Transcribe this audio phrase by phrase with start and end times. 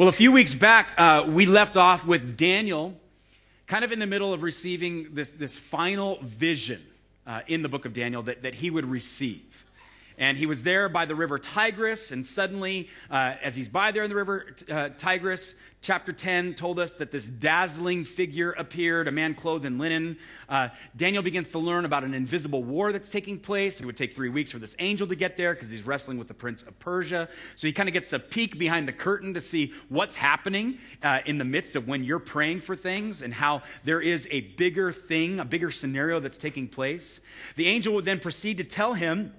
[0.00, 2.98] Well, a few weeks back, uh, we left off with Daniel
[3.66, 6.80] kind of in the middle of receiving this, this final vision
[7.26, 9.66] uh, in the book of Daniel that, that he would receive.
[10.20, 14.02] And he was there by the river Tigris, and suddenly, uh, as he's by there
[14.02, 19.10] in the river uh, Tigris, chapter 10 told us that this dazzling figure appeared, a
[19.10, 20.18] man clothed in linen.
[20.46, 23.80] Uh, Daniel begins to learn about an invisible war that's taking place.
[23.80, 26.28] It would take three weeks for this angel to get there because he's wrestling with
[26.28, 27.26] the prince of Persia.
[27.56, 31.20] So he kind of gets a peek behind the curtain to see what's happening uh,
[31.24, 34.92] in the midst of when you're praying for things and how there is a bigger
[34.92, 37.22] thing, a bigger scenario that's taking place.
[37.56, 39.32] The angel would then proceed to tell him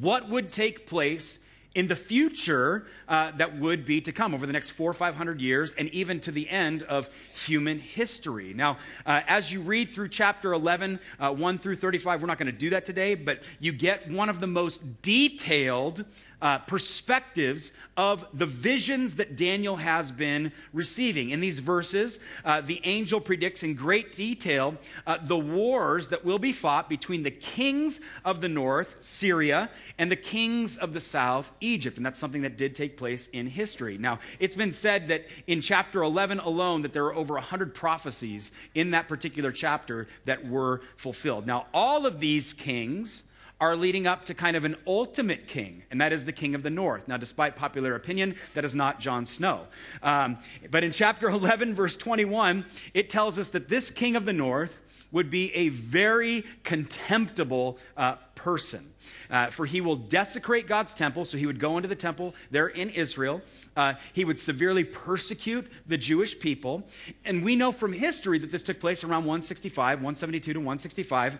[0.00, 1.38] what would take place
[1.74, 5.16] in the future uh, that would be to come over the next four or five
[5.16, 7.08] hundred years and even to the end of
[7.46, 8.52] human history.
[8.52, 12.46] Now, uh, as you read through chapter 11, uh, 1 through 35, we're not going
[12.46, 16.04] to do that today, but you get one of the most detailed
[16.42, 21.30] uh, perspectives of the visions that Daniel has been receiving.
[21.30, 24.74] In these verses, uh, the angel predicts in great detail
[25.06, 30.10] uh, the wars that will be fought between the kings of the north, Syria, and
[30.10, 31.96] the kings of the south, Egypt.
[31.96, 33.96] And that's something that did take place in history.
[33.96, 38.50] Now, it's been said that in chapter 11 alone, that there are over 100 prophecies
[38.74, 41.46] in that particular chapter that were fulfilled.
[41.46, 43.22] Now, all of these kings
[43.62, 46.64] are leading up to kind of an ultimate king, and that is the king of
[46.64, 47.06] the north.
[47.06, 49.68] Now, despite popular opinion, that is not Jon Snow.
[50.02, 50.38] Um,
[50.72, 54.80] but in chapter 11, verse 21, it tells us that this king of the north
[55.12, 58.92] would be a very contemptible uh, person.
[59.30, 62.66] Uh, for he will desecrate God's temple, so he would go into the temple there
[62.66, 63.42] in Israel.
[63.76, 66.82] Uh, he would severely persecute the Jewish people.
[67.24, 71.38] And we know from history that this took place around 165, 172 to 165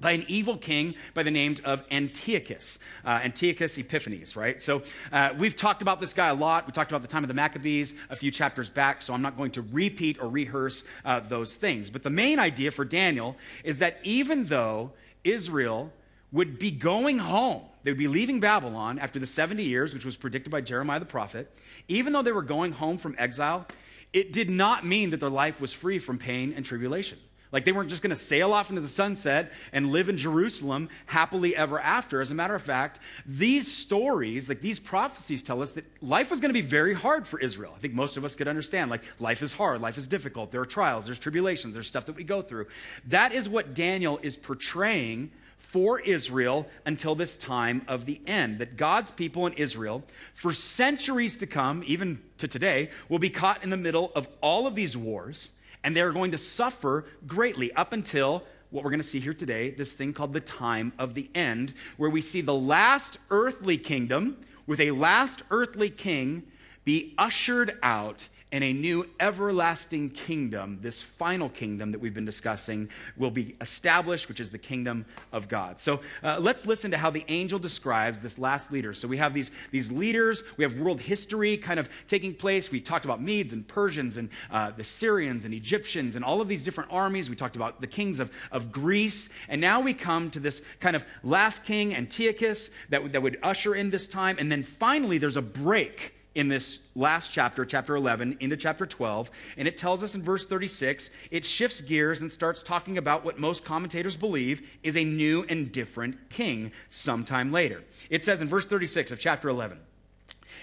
[0.00, 4.60] by an evil king by the name of Antiochus, uh, Antiochus Epiphanes, right?
[4.60, 6.66] So uh, we've talked about this guy a lot.
[6.66, 9.36] We talked about the time of the Maccabees a few chapters back, so I'm not
[9.36, 11.90] going to repeat or rehearse uh, those things.
[11.90, 14.92] But the main idea for Daniel is that even though
[15.24, 15.92] Israel
[16.32, 20.16] would be going home, they would be leaving Babylon after the 70 years, which was
[20.16, 21.50] predicted by Jeremiah the prophet,
[21.88, 23.66] even though they were going home from exile,
[24.12, 27.18] it did not mean that their life was free from pain and tribulation.
[27.52, 30.88] Like they weren't just going to sail off into the sunset and live in Jerusalem
[31.06, 32.20] happily ever after.
[32.20, 36.38] As a matter of fact, these stories, like these prophecies, tell us that life was
[36.38, 37.72] going to be very hard for Israel.
[37.74, 38.90] I think most of us could understand.
[38.90, 40.52] Like life is hard, life is difficult.
[40.52, 42.66] There are trials, there's tribulations, there's stuff that we go through.
[43.08, 48.60] That is what Daniel is portraying for Israel until this time of the end.
[48.60, 53.64] That God's people in Israel, for centuries to come, even to today, will be caught
[53.64, 55.50] in the middle of all of these wars
[55.84, 59.70] and they're going to suffer greatly up until what we're going to see here today
[59.70, 64.36] this thing called the time of the end, where we see the last earthly kingdom
[64.66, 66.44] with a last earthly king
[66.84, 72.88] be ushered out and a new everlasting kingdom, this final kingdom that we've been discussing,
[73.16, 75.78] will be established, which is the kingdom of God.
[75.78, 78.92] So uh, let's listen to how the angel describes this last leader.
[78.92, 82.70] So we have these, these leaders, we have world history kind of taking place.
[82.70, 86.48] We talked about Medes and Persians and uh, the Syrians and Egyptians and all of
[86.48, 87.30] these different armies.
[87.30, 89.28] We talked about the kings of, of Greece.
[89.48, 93.74] And now we come to this kind of last king, Antiochus, that, that would usher
[93.74, 94.36] in this time.
[94.38, 99.30] And then finally, there's a break in this last chapter, chapter 11, into chapter 12.
[99.56, 103.38] And it tells us in verse 36, it shifts gears and starts talking about what
[103.38, 107.82] most commentators believe is a new and different king sometime later.
[108.10, 109.78] It says in verse 36 of chapter 11,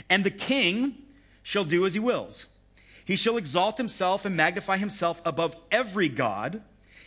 [0.09, 0.95] And the king
[1.43, 2.47] shall do as he wills.
[3.03, 6.61] He shall exalt himself and magnify himself above every God,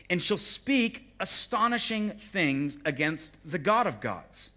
[0.08, 4.50] and shall speak astonishing things against the God of gods.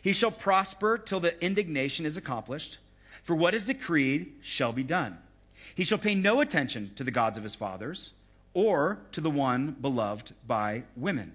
[0.00, 2.78] He shall prosper till the indignation is accomplished
[3.26, 5.18] for what is decreed shall be done.
[5.74, 8.12] He shall pay no attention to the gods of his fathers
[8.54, 11.32] or to the one beloved by women.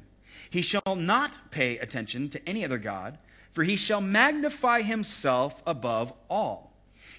[0.50, 3.18] He shall not pay attention to any other God,
[3.52, 6.72] for he shall magnify himself above all.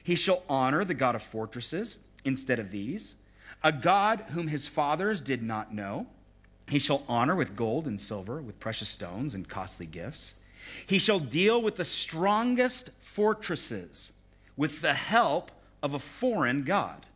[0.03, 3.17] He shall honor the God of fortresses instead of these,
[3.63, 6.07] a God whom his fathers did not know.
[6.67, 10.33] He shall honor with gold and silver, with precious stones and costly gifts.
[10.87, 14.13] He shall deal with the strongest fortresses
[14.57, 15.51] with the help
[15.83, 17.07] of a foreign God.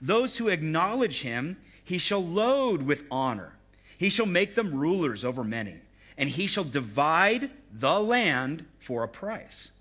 [0.00, 3.54] Those who acknowledge him, he shall load with honor.
[3.96, 5.76] He shall make them rulers over many,
[6.16, 9.72] and he shall divide the land for a price.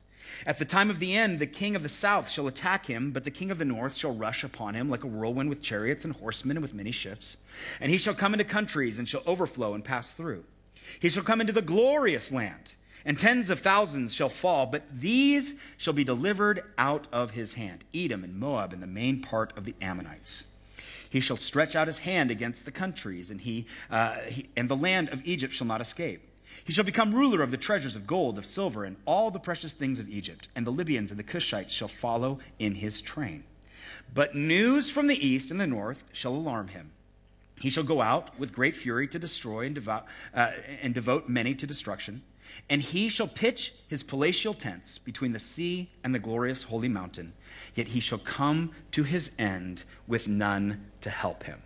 [0.46, 3.24] At the time of the end, the king of the south shall attack him, but
[3.24, 6.14] the king of the north shall rush upon him like a whirlwind with chariots and
[6.16, 7.38] horsemen and with many ships.
[7.80, 10.44] And he shall come into countries and shall overflow and pass through.
[11.00, 12.74] He shall come into the glorious land
[13.06, 17.86] and tens of thousands shall fall, but these shall be delivered out of his hand
[17.94, 20.46] Edom and Moab and the main part of the Ammonites.
[21.10, 24.76] He shall stretch out his hand against the countries, and, he, uh, he, and the
[24.76, 26.22] land of Egypt shall not escape.
[26.66, 29.74] He shall become ruler of the treasures of gold, of silver, and all the precious
[29.74, 33.46] things of Egypt, and the Libyans and the Cushites shall follow in his train.
[34.14, 36.92] But news from the east and the north shall alarm him.
[37.60, 40.02] He shall go out with great fury to destroy and, uh,
[40.82, 42.22] and devote many to destruction.
[42.70, 47.34] And he shall pitch his palatial tents between the sea and the glorious holy mountain.
[47.76, 51.62] Yet he shall come to his end with none to help him.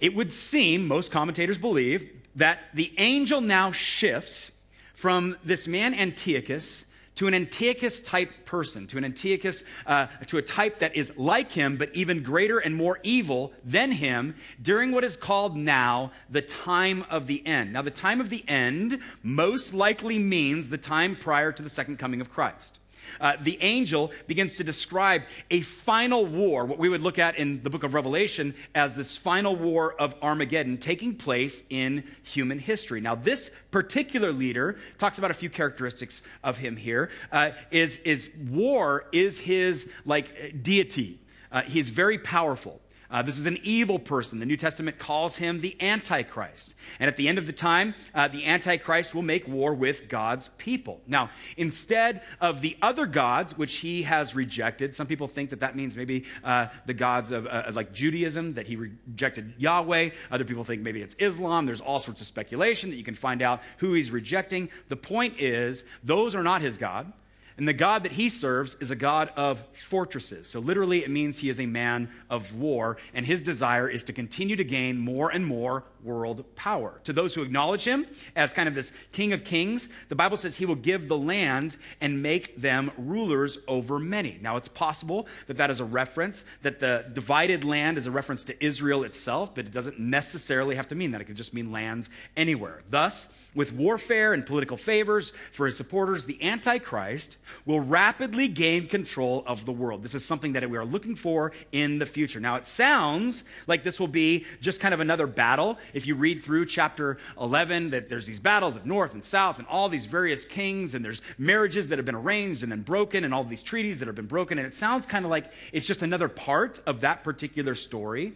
[0.00, 4.52] It would seem, most commentators believe, that the angel now shifts
[4.94, 6.84] from this man Antiochus
[7.18, 11.50] to an Antiochus type person, to an Antiochus, uh, to a type that is like
[11.50, 16.40] him, but even greater and more evil than him during what is called now the
[16.40, 17.72] time of the end.
[17.72, 21.98] Now, the time of the end most likely means the time prior to the second
[21.98, 22.78] coming of Christ
[23.20, 27.62] uh, the angel begins to describe a final war, what we would look at in
[27.62, 33.00] the book of Revelation as this final war of Armageddon taking place in human history.
[33.00, 37.10] Now, this particular leader talks about a few characteristics of him here.
[37.32, 41.18] Uh, is is war is his like deity.
[41.50, 42.80] Uh, he's very powerful.
[43.10, 44.38] Uh, this is an evil person.
[44.38, 46.74] The New Testament calls him the Antichrist.
[47.00, 50.48] And at the end of the time, uh, the Antichrist will make war with God's
[50.58, 51.00] people.
[51.06, 55.74] Now, instead of the other gods, which he has rejected, some people think that that
[55.74, 60.10] means maybe uh, the gods of uh, like Judaism, that he rejected Yahweh.
[60.30, 61.64] Other people think maybe it's Islam.
[61.64, 64.68] There's all sorts of speculation that you can find out who he's rejecting.
[64.88, 67.10] The point is, those are not his God.
[67.58, 70.48] And the God that he serves is a God of fortresses.
[70.48, 74.12] So literally, it means he is a man of war, and his desire is to
[74.12, 77.00] continue to gain more and more world power.
[77.04, 78.06] To those who acknowledge him
[78.36, 81.76] as kind of this king of kings, the Bible says he will give the land
[82.00, 84.38] and make them rulers over many.
[84.40, 88.44] Now, it's possible that that is a reference, that the divided land is a reference
[88.44, 91.20] to Israel itself, but it doesn't necessarily have to mean that.
[91.20, 92.82] It could just mean lands anywhere.
[92.88, 97.36] Thus, with warfare and political favors for his supporters, the Antichrist
[97.66, 100.02] will rapidly gain control of the world.
[100.02, 102.40] This is something that we are looking for in the future.
[102.40, 106.42] Now, it sounds like this will be just kind of another battle if you read
[106.42, 110.44] through chapter 11, that there's these battles of north and south and all these various
[110.44, 113.98] kings, and there's marriages that have been arranged and then broken, and all these treaties
[113.98, 114.58] that have been broken.
[114.58, 118.34] And it sounds kind of like it's just another part of that particular story.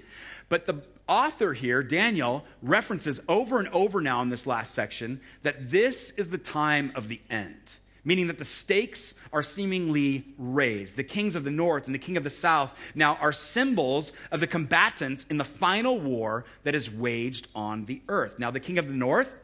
[0.48, 5.70] But the author here, Daniel, references over and over now in this last section that
[5.70, 10.96] this is the time of the end meaning that the stakes are seemingly raised.
[10.96, 14.40] The kings of the north and the king of the south now are symbols of
[14.40, 18.38] the combatants in the final war that is waged on the earth.
[18.38, 19.34] Now, the king of the north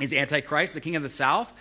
[0.00, 1.52] is Antichrist, the king of the south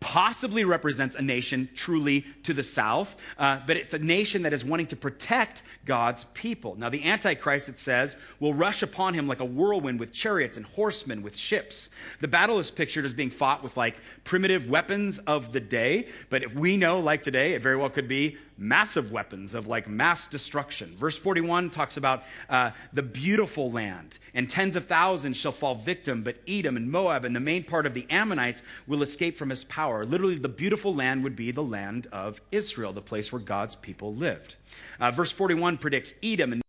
[0.00, 4.64] possibly represents a nation truly to the south, uh, but it's a nation that is
[4.64, 6.76] wanting to protect God's people.
[6.76, 10.66] Now, the Antichrist, it says, will rush upon him like a whirlwind with chariots and
[10.66, 11.90] horsemen with ships.
[12.20, 16.42] The battle is pictured as being fought with like primitive weapons of the day, but
[16.42, 20.26] if we know, like today, it very well could be massive weapons of like mass
[20.26, 20.94] destruction.
[20.96, 26.22] Verse 41 talks about uh, the beautiful land, and tens of thousands shall fall victim,
[26.22, 29.64] but Edom and Moab and the main part of the Ammonites will escape from his
[29.64, 30.04] power.
[30.04, 34.14] Literally, the beautiful land would be the land of Israel, the place where God's people
[34.14, 34.56] lived.
[35.00, 36.62] Uh, verse 41 predicts Edom and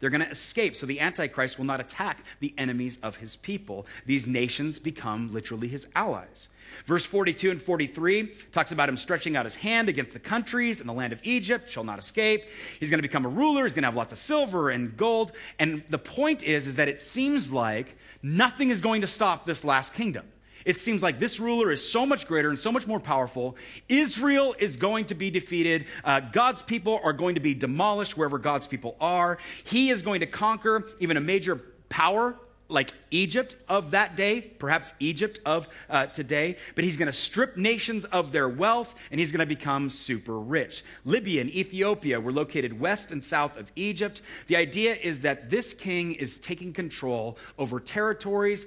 [0.00, 0.74] they're going to escape.
[0.74, 3.86] So the Antichrist will not attack the enemies of his people.
[4.06, 6.48] These nations become literally his allies.
[6.86, 10.88] Verse 42 and 43 talks about him stretching out his hand against the countries, and
[10.88, 12.44] the land of Egypt shall not escape.
[12.78, 13.64] He's going to become a ruler.
[13.64, 15.32] He's going to have lots of silver and gold.
[15.58, 19.64] And the point is, is that it seems like nothing is going to stop this
[19.64, 20.26] last kingdom.
[20.64, 23.56] It seems like this ruler is so much greater and so much more powerful.
[23.88, 25.86] Israel is going to be defeated.
[26.04, 29.38] Uh, God's people are going to be demolished wherever God's people are.
[29.64, 31.56] He is going to conquer even a major
[31.88, 32.36] power
[32.70, 37.56] like Egypt of that day, perhaps Egypt of uh, today, but he's going to strip
[37.56, 40.84] nations of their wealth and he's going to become super rich.
[41.04, 44.22] Libya and Ethiopia were located west and south of Egypt.
[44.46, 48.66] The idea is that this king is taking control over territories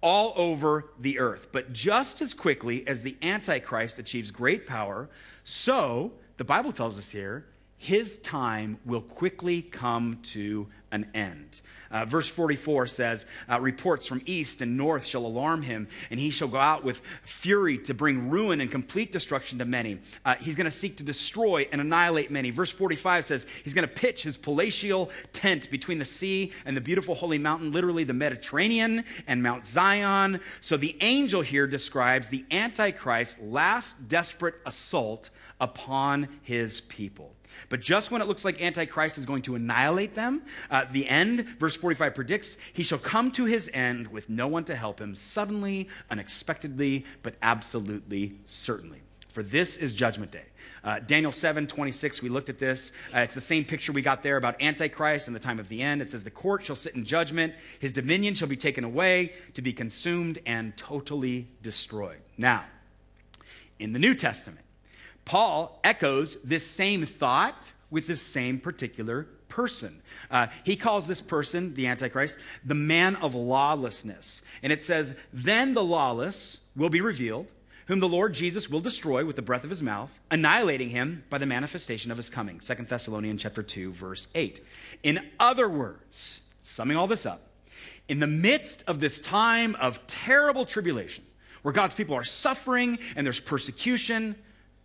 [0.00, 1.48] all over the earth.
[1.52, 5.08] But just as quickly as the Antichrist achieves great power,
[5.44, 11.60] so the Bible tells us here, his time will quickly come to an end.
[11.90, 16.30] Uh, verse 44 says, uh, Reports from east and north shall alarm him, and he
[16.30, 19.98] shall go out with fury to bring ruin and complete destruction to many.
[20.24, 22.50] Uh, he's going to seek to destroy and annihilate many.
[22.50, 26.80] Verse 45 says, He's going to pitch his palatial tent between the sea and the
[26.80, 30.40] beautiful holy mountain, literally the Mediterranean and Mount Zion.
[30.60, 35.30] So the angel here describes the Antichrist's last desperate assault
[35.60, 37.34] upon his people.
[37.68, 41.46] But just when it looks like Antichrist is going to annihilate them, uh, the end,
[41.58, 45.14] verse 45 predicts, he shall come to his end with no one to help him,
[45.14, 49.00] suddenly, unexpectedly, but absolutely certainly.
[49.28, 50.44] For this is judgment day.
[50.82, 52.92] Uh, Daniel 7 26, we looked at this.
[53.14, 55.82] Uh, it's the same picture we got there about Antichrist and the time of the
[55.82, 56.00] end.
[56.00, 59.62] It says, The court shall sit in judgment, his dominion shall be taken away, to
[59.62, 62.20] be consumed and totally destroyed.
[62.38, 62.64] Now,
[63.78, 64.64] in the New Testament,
[65.30, 70.02] Paul echoes this same thought with this same particular person.
[70.28, 74.42] Uh, he calls this person, the Antichrist, the man of lawlessness.
[74.64, 77.54] And it says, Then the lawless will be revealed,
[77.86, 81.38] whom the Lord Jesus will destroy with the breath of his mouth, annihilating him by
[81.38, 82.58] the manifestation of his coming.
[82.58, 84.60] 2 Thessalonians chapter 2, verse 8.
[85.04, 87.42] In other words, summing all this up,
[88.08, 91.22] in the midst of this time of terrible tribulation,
[91.62, 94.34] where God's people are suffering and there's persecution,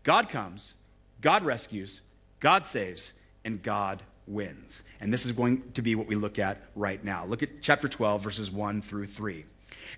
[0.06, 0.76] God comes,
[1.20, 2.02] God rescues,
[2.40, 3.12] God saves,
[3.44, 4.84] and God wins.
[5.02, 7.26] And this is going to be what we look at right now.
[7.26, 9.46] Look at chapter 12, verses 1 through 3.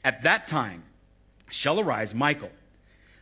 [0.06, 0.84] At that time
[1.50, 2.52] shall arise Michael,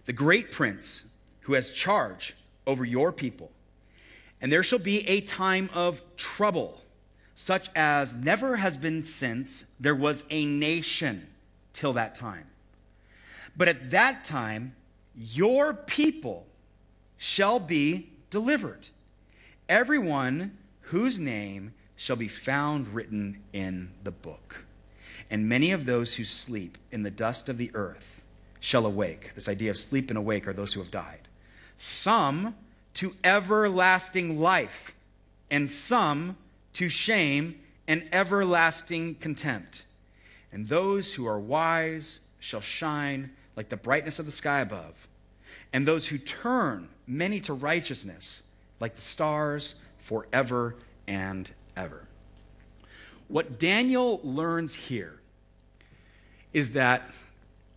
[0.06, 1.04] the great prince,
[1.42, 2.36] who has charge
[2.68, 3.52] over your people.
[4.40, 6.82] And there shall be a time of trouble,
[7.34, 11.28] such as never has been since there was a nation
[11.74, 12.46] till that time.
[13.58, 14.76] But at that time,
[15.16, 16.45] your people
[17.26, 18.88] shall be delivered.
[19.68, 24.64] Everyone whose name shall be found written in the book.
[25.32, 28.28] And many of those who sleep in the dust of the earth
[28.60, 29.34] shall awake.
[29.34, 31.28] This idea of sleep and awake are those who have died.
[31.80, 32.56] Some
[32.94, 34.96] to everlasting life,
[35.50, 36.38] and some
[36.74, 39.86] to shame and everlasting contempt.
[40.52, 45.08] And those who are wise shall shine like the brightness of the sky above
[45.74, 48.44] and those who turn many to righteousness,
[48.80, 50.76] like the stars, forever
[51.08, 52.08] and ever.
[53.28, 55.20] What Daniel learns here
[56.54, 57.10] is that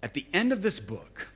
[0.02, 1.28] at the end of this book,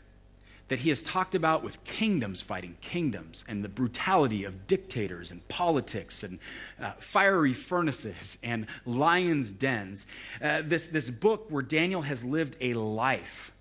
[0.68, 5.46] that he has talked about with kingdoms fighting kingdoms and the brutality of dictators and
[5.48, 6.38] politics and
[6.80, 10.06] uh, fiery furnaces and lions' dens.
[10.40, 13.51] Uh, this, this book where Daniel has lived a life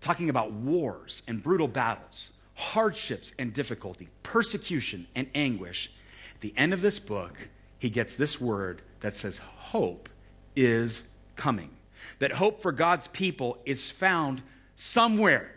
[0.00, 5.92] talking about wars and brutal battles hardships and difficulty, persecution and anguish,
[6.34, 10.08] at the end of this book, he gets this word that says, Hope
[10.56, 11.04] is
[11.36, 11.70] coming.
[12.18, 14.42] That hope for God's people is found
[14.74, 15.52] somewhere.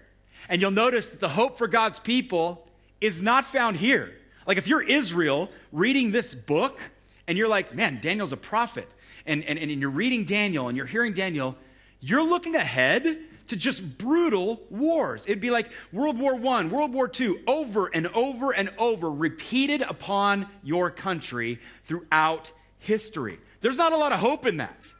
[0.47, 2.67] And you'll notice that the hope for God's people
[2.99, 4.13] is not found here.
[4.45, 6.79] Like if you're Israel reading this book
[7.27, 8.87] and you're like, man, Daniel's a prophet,
[9.25, 11.55] and, and, and you're reading Daniel and you're hearing Daniel,
[11.99, 13.17] you're looking ahead
[13.47, 15.25] to just brutal wars.
[15.25, 19.81] It'd be like World War I, World War II, over and over and over, repeated
[19.81, 23.39] upon your country throughout history.
[23.61, 24.93] There's not a lot of hope in that.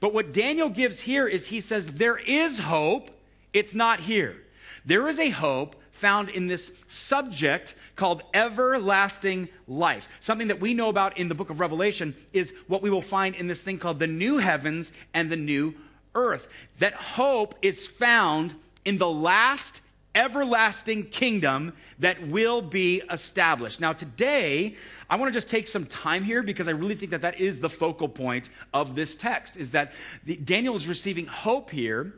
[0.00, 3.10] But what Daniel gives here is he says, There is hope,
[3.52, 4.36] it's not here.
[4.84, 10.08] There is a hope found in this subject called everlasting life.
[10.20, 13.34] Something that we know about in the book of Revelation is what we will find
[13.34, 15.74] in this thing called the new heavens and the new
[16.16, 16.48] earth.
[16.78, 18.54] That hope is found
[18.84, 19.82] in the last
[20.16, 23.80] everlasting kingdom that will be established.
[23.80, 24.74] Now, today,
[25.10, 27.60] I want to just take some time here because I really think that that is
[27.60, 29.92] the focal point of this text is that
[30.24, 32.14] the, Daniel is receiving hope here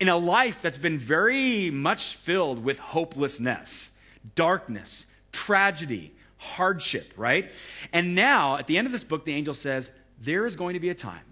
[0.00, 3.92] in a life that's been very much filled with hopelessness,
[4.34, 7.52] darkness, tragedy, hardship, right?
[7.92, 9.90] And now, at the end of this book, the angel says,
[10.20, 11.24] there is going to be a time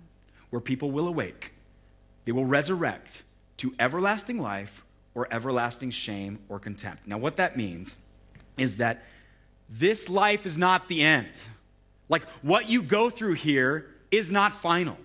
[0.51, 1.53] where people will awake
[2.25, 3.23] they will resurrect
[3.59, 4.85] to everlasting life
[5.15, 7.07] or everlasting shame or contempt.
[7.07, 7.97] Now, what that means
[8.57, 9.05] is that
[9.69, 11.29] this life is not the end.
[12.09, 14.97] Like what you go through here is not final.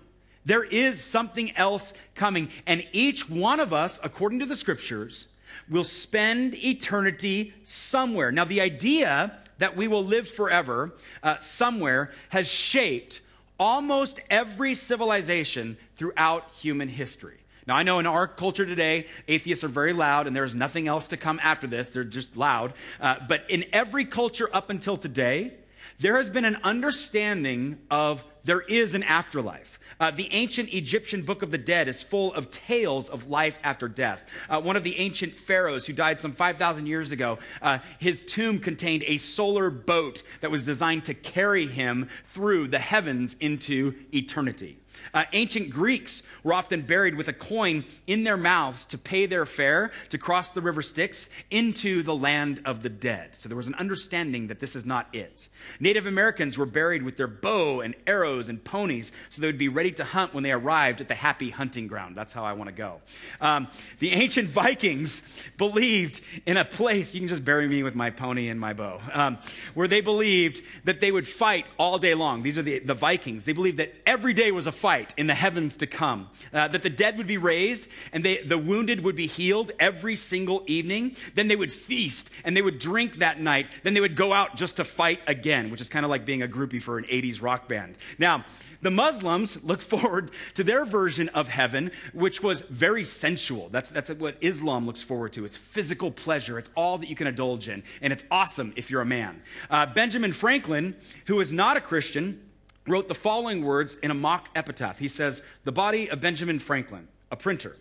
[0.44, 2.50] There is something else coming.
[2.66, 5.26] And each one of us, according to the scriptures,
[5.68, 8.30] will spend eternity somewhere.
[8.30, 13.22] Now, the idea that we will live forever uh, somewhere has shaped
[13.58, 17.38] almost every civilization throughout human history.
[17.66, 21.08] Now, I know in our culture today, atheists are very loud and there's nothing else
[21.08, 21.88] to come after this.
[21.88, 22.74] They're just loud.
[23.00, 25.52] Uh, but in every culture up until today,
[25.98, 29.80] there has been an understanding of there is an afterlife.
[29.98, 33.88] Uh, the ancient Egyptian Book of the Dead is full of tales of life after
[33.88, 34.22] death.
[34.48, 38.58] Uh, one of the ancient pharaohs who died some 5,000 years ago, uh, his tomb
[38.58, 44.78] contained a solar boat that was designed to carry him through the heavens into eternity.
[45.14, 49.46] Uh, ancient Greeks were often buried with a coin in their mouths to pay their
[49.46, 53.34] fare to cross the river Styx into the land of the dead.
[53.34, 55.48] So there was an understanding that this is not it.
[55.80, 59.68] Native Americans were buried with their bow and arrows and ponies so they would be
[59.68, 62.16] ready to hunt when they arrived at the happy hunting ground.
[62.16, 63.00] That's how I want to go.
[63.40, 65.22] Um, the ancient Vikings
[65.58, 68.98] believed in a place, you can just bury me with my pony and my bow,
[69.12, 69.38] um,
[69.74, 72.42] where they believed that they would fight all day long.
[72.42, 73.44] These are the, the Vikings.
[73.44, 74.85] They believed that every day was a fight
[75.16, 78.58] in the heavens to come, uh, that the dead would be raised and they, the
[78.58, 81.16] wounded would be healed every single evening.
[81.34, 83.68] Then they would feast and they would drink that night.
[83.82, 86.42] Then they would go out just to fight again, which is kind of like being
[86.42, 87.96] a groupie for an 80s rock band.
[88.18, 88.44] Now,
[88.82, 93.68] the Muslims look forward to their version of heaven, which was very sensual.
[93.70, 95.44] That's, that's what Islam looks forward to.
[95.44, 96.58] It's physical pleasure.
[96.58, 97.82] It's all that you can indulge in.
[98.00, 99.42] And it's awesome if you're a man.
[99.68, 100.94] Uh, Benjamin Franklin,
[101.26, 102.40] who is not a Christian,
[102.86, 104.98] wrote the following words in a mock epitaph.
[104.98, 107.76] He says, The body of Benjamin Franklin, a printer,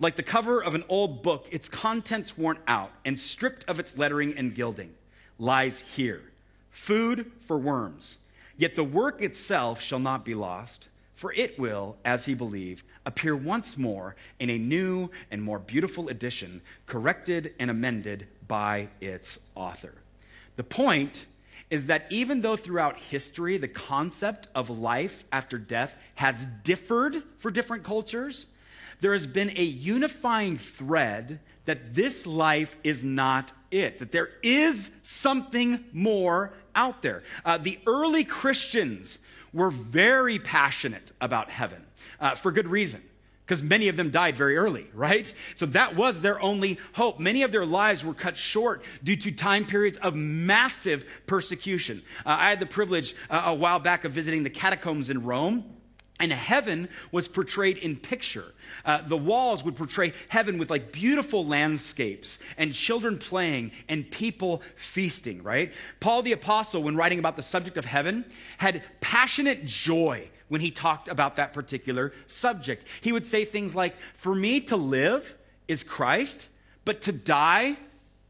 [0.00, 3.98] like the cover of an old book, its contents worn out and stripped of its
[3.98, 4.94] lettering and gilding,
[5.38, 6.22] lies here.
[6.70, 8.18] Food for worms.
[8.56, 13.34] Yet the work itself shall not be lost, for it will, as he believed, appear
[13.34, 19.94] once more in a new and more beautiful edition, corrected and amended by its author.
[20.56, 21.26] The point
[21.70, 27.50] is that even though throughout history the concept of life after death has differed for
[27.50, 28.46] different cultures,
[29.00, 34.90] there has been a unifying thread that this life is not it, that there is
[35.02, 37.22] something more out there.
[37.44, 39.18] Uh, the early Christians
[39.52, 41.84] were very passionate about heaven
[42.20, 43.02] uh, for good reason
[43.48, 45.32] because many of them died very early, right?
[45.54, 47.18] So that was their only hope.
[47.18, 52.02] Many of their lives were cut short due to time periods of massive persecution.
[52.26, 55.64] Uh, I had the privilege uh, a while back of visiting the catacombs in Rome.
[56.20, 58.52] And heaven was portrayed in picture.
[58.84, 64.62] Uh, the walls would portray heaven with like beautiful landscapes and children playing and people
[64.74, 65.72] feasting, right?
[66.00, 68.24] Paul the Apostle, when writing about the subject of heaven,
[68.58, 72.84] had passionate joy when he talked about that particular subject.
[73.00, 75.36] He would say things like, For me to live
[75.68, 76.48] is Christ,
[76.84, 77.76] but to die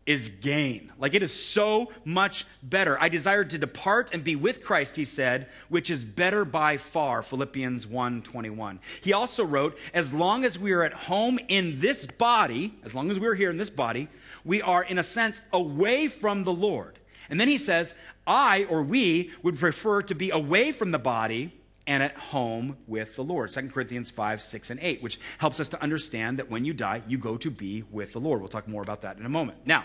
[0.09, 0.90] is gain.
[0.99, 2.99] Like it is so much better.
[2.99, 7.21] I desired to depart and be with Christ, he said, which is better by far.
[7.23, 8.79] Philippians 1:21.
[9.03, 13.11] He also wrote, as long as we are at home in this body, as long
[13.11, 14.09] as we're here in this body,
[14.47, 16.99] we are in a sense away from the Lord.
[17.29, 17.92] And then he says,
[18.27, 21.53] I or we would prefer to be away from the body
[21.88, 23.51] and at home with the Lord.
[23.51, 27.03] 2 Corinthians 5, 6, and 8, which helps us to understand that when you die,
[27.09, 28.40] you go to be with the Lord.
[28.40, 29.59] We'll talk more about that in a moment.
[29.64, 29.85] Now,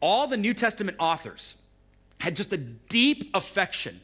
[0.00, 1.56] all the New Testament authors
[2.18, 4.00] had just a deep affection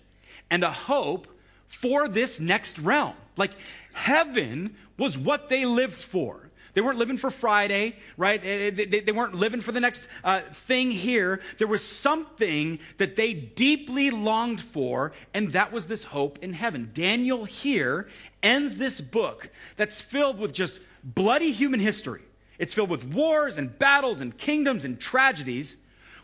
[0.49, 1.27] and a hope
[1.67, 3.15] for this next realm.
[3.37, 3.51] Like
[3.93, 6.44] heaven was what they lived for.
[6.75, 8.43] They weren't living for Friday, right?
[8.43, 11.41] They, weren't living for the next uh, thing here.
[11.59, 16.91] There was something that they deeply longed for, and that was this hope in heaven.
[16.93, 18.09] Daniel here
[18.43, 22.23] ends this book that's filled with just bloody human history.
[22.59, 25.77] It's filled with wars and battles and kingdoms and tragedies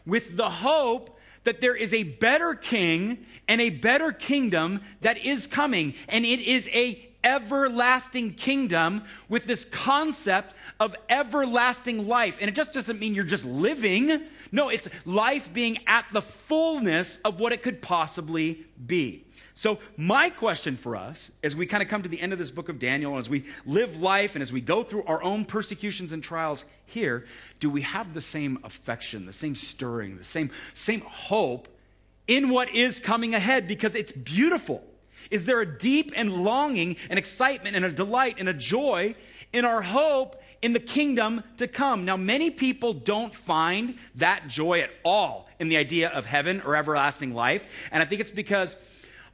[0.04, 5.46] with the hope that there is a better king and a better kingdom that is
[5.46, 5.94] coming.
[6.08, 12.38] And it is a everlasting kingdom with this concept of everlasting life.
[12.40, 14.22] And it just doesn't mean you're just living.
[14.52, 19.24] No, it's life being at the fullness of what it could possibly be.
[19.54, 22.50] So, my question for us as we kind of come to the end of this
[22.50, 26.12] book of Daniel, as we live life and as we go through our own persecutions
[26.12, 27.26] and trials here,
[27.58, 31.68] do we have the same affection, the same stirring, the same, same hope
[32.26, 33.68] in what is coming ahead?
[33.68, 34.82] Because it's beautiful.
[35.30, 39.14] Is there a deep and longing and excitement and a delight and a joy
[39.52, 42.04] in our hope in the kingdom to come?
[42.04, 46.76] Now, many people don't find that joy at all in the idea of heaven or
[46.76, 47.64] everlasting life.
[47.90, 48.76] And I think it's because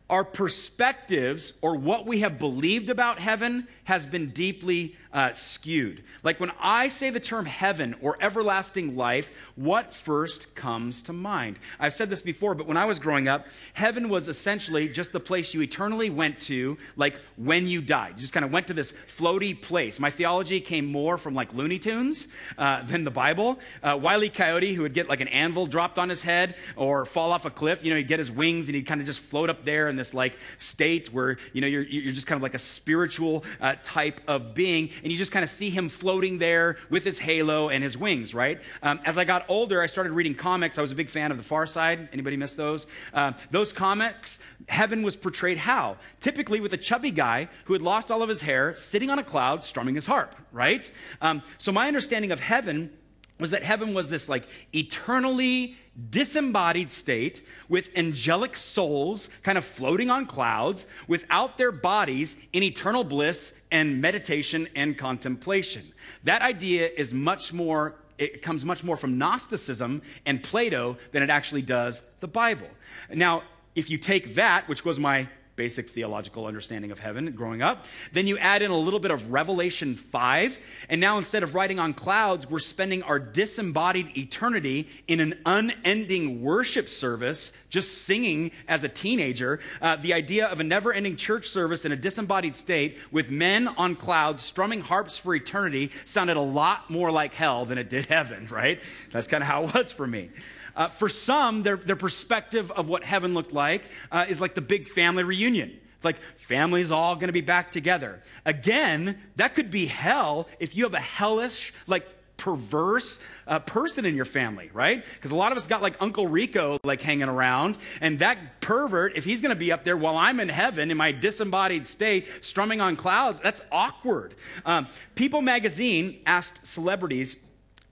[0.09, 6.03] our perspectives or what we have believed about heaven has been deeply uh, skewed.
[6.25, 11.59] Like when I say the term heaven or everlasting life, what first comes to mind?
[11.79, 15.21] I've said this before, but when I was growing up, heaven was essentially just the
[15.21, 18.15] place you eternally went to, like when you died.
[18.17, 20.01] You just kind of went to this floaty place.
[20.01, 22.27] My theology came more from like Looney Tunes
[22.59, 23.61] uh, than the Bible.
[23.85, 27.31] Uh, Wiley Coyote, who would get like an anvil dropped on his head or fall
[27.31, 29.49] off a cliff, you know, he'd get his wings and he'd kind of just float
[29.49, 32.55] up there in this like state where, you know, you're, you're just kind of like
[32.55, 36.77] a spiritual uh, type of being and you just kind of see him floating there
[36.91, 38.61] with his halo and his wings, right?
[38.83, 40.79] Um, as I got older, I started reading comics.
[40.79, 42.09] I was a big fan of The Far Side.
[42.13, 42.87] Anybody miss those?
[43.13, 45.97] Uh, those comics, heaven was portrayed how?
[46.21, 49.25] Typically with a chubby guy who had lost all of his hair, sitting on a
[49.25, 50.91] cloud, strumming his harp, right?
[51.21, 52.91] Um, so my understanding of heaven
[53.39, 55.77] was that heaven was this like eternally
[56.11, 63.05] disembodied state with angelic souls kind of floating on clouds without their bodies in eternal
[63.05, 65.93] bliss and meditation and contemplation.
[66.25, 71.29] That idea is much more it comes much more from Gnosticism and Plato than it
[71.29, 72.69] actually does the Bible.
[73.13, 73.43] Now,
[73.75, 77.87] if you take that, which was my basic theological understanding of heaven growing up.
[78.13, 81.79] Then you add in a little bit of Revelation 5, and now instead of riding
[81.79, 88.85] on clouds, we're spending our disembodied eternity in an unending worship service, just singing as
[88.85, 89.61] a teenager.
[89.81, 93.67] Uh, the idea of a never ending church service in a disembodied state with men
[93.67, 98.07] on clouds strumming harps for eternity sounded a lot more like hell than it did
[98.07, 98.81] heaven, right?
[99.11, 100.31] That's kind of how it was for me.
[100.77, 104.61] Uh, for some, their, their perspective of what heaven looked like uh, is like the
[104.61, 105.77] big family reunion.
[105.97, 108.23] It's like family's all going to be back together.
[108.45, 114.15] Again, that could be hell if you have a hellish, like perverse uh, person in
[114.15, 115.05] your family, right?
[115.15, 119.17] Because a lot of us got like Uncle Rico like hanging around, and that pervert,
[119.17, 122.27] if he's going to be up there while I'm in heaven in my disembodied state,
[122.43, 124.35] strumming on clouds, that's awkward.
[124.67, 127.37] Um, People Magazine asked celebrities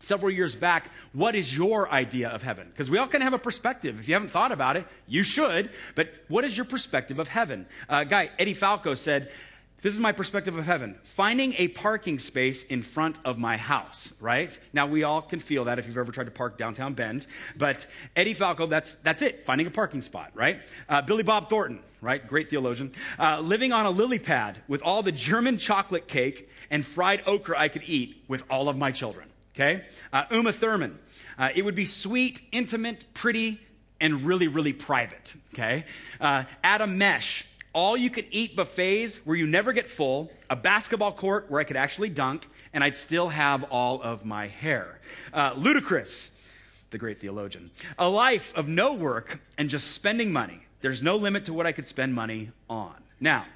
[0.05, 2.69] several years back, what is your idea of heaven?
[2.69, 3.99] Because we all kind of have a perspective.
[3.99, 5.71] If you haven't thought about it, you should.
[5.95, 7.67] But what is your perspective of heaven?
[7.89, 9.31] Uh, guy, Eddie Falco said,
[9.85, 10.99] this is my perspective of heaven.
[11.03, 14.59] Finding a parking space in front of my house, right?
[14.73, 17.27] Now, we all can feel that if you've ever tried to park downtown Bend.
[17.55, 17.87] But
[18.17, 20.63] Eddie Falco, that's, that's it, finding a parking spot, right?
[20.89, 22.27] Uh, Billy Bob Thornton, right?
[22.27, 22.93] Great theologian.
[23.19, 27.59] Uh, living on a lily pad with all the German chocolate cake and fried okra
[27.59, 29.85] I could eat with all of my children okay?
[30.13, 30.99] Uh, Uma Thurman.
[31.39, 33.61] Uh, it would be sweet, intimate, pretty,
[34.01, 35.85] and really, really private, okay?
[36.21, 37.47] Uh, Adam Mesh.
[37.73, 41.65] All you can eat buffets where you never get full, a basketball court where I
[41.65, 45.01] could actually dunk, and I'd still have all of my hair.
[45.33, 46.31] Uh, Ludacris,
[46.91, 47.73] the great theologian.
[47.99, 50.61] A life of no work and just spending money.
[50.83, 52.95] There's no limit to what I could spend money on.
[53.19, 53.47] Now,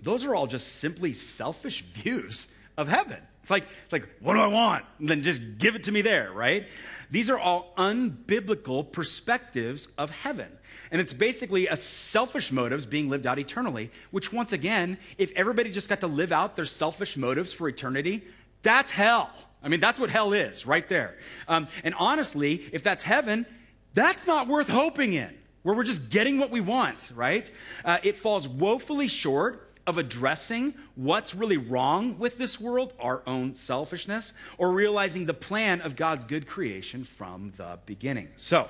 [0.00, 3.18] those are all just simply selfish views of heaven.
[3.42, 4.84] It's like, it's like, what do I want?
[5.00, 6.68] And then just give it to me there, right?
[7.10, 10.48] These are all unbiblical perspectives of heaven.
[10.92, 15.70] And it's basically a selfish motives being lived out eternally, which once again, if everybody
[15.72, 18.22] just got to live out their selfish motives for eternity,
[18.62, 19.30] that's hell.
[19.60, 21.16] I mean, that's what hell is right there.
[21.48, 23.44] Um, and honestly, if that's heaven,
[23.94, 27.50] that's not worth hoping in, where we're just getting what we want, right?
[27.84, 33.54] Uh, it falls woefully short of addressing what's really wrong with this world, our own
[33.54, 38.28] selfishness, or realizing the plan of God's good creation from the beginning.
[38.36, 38.68] So,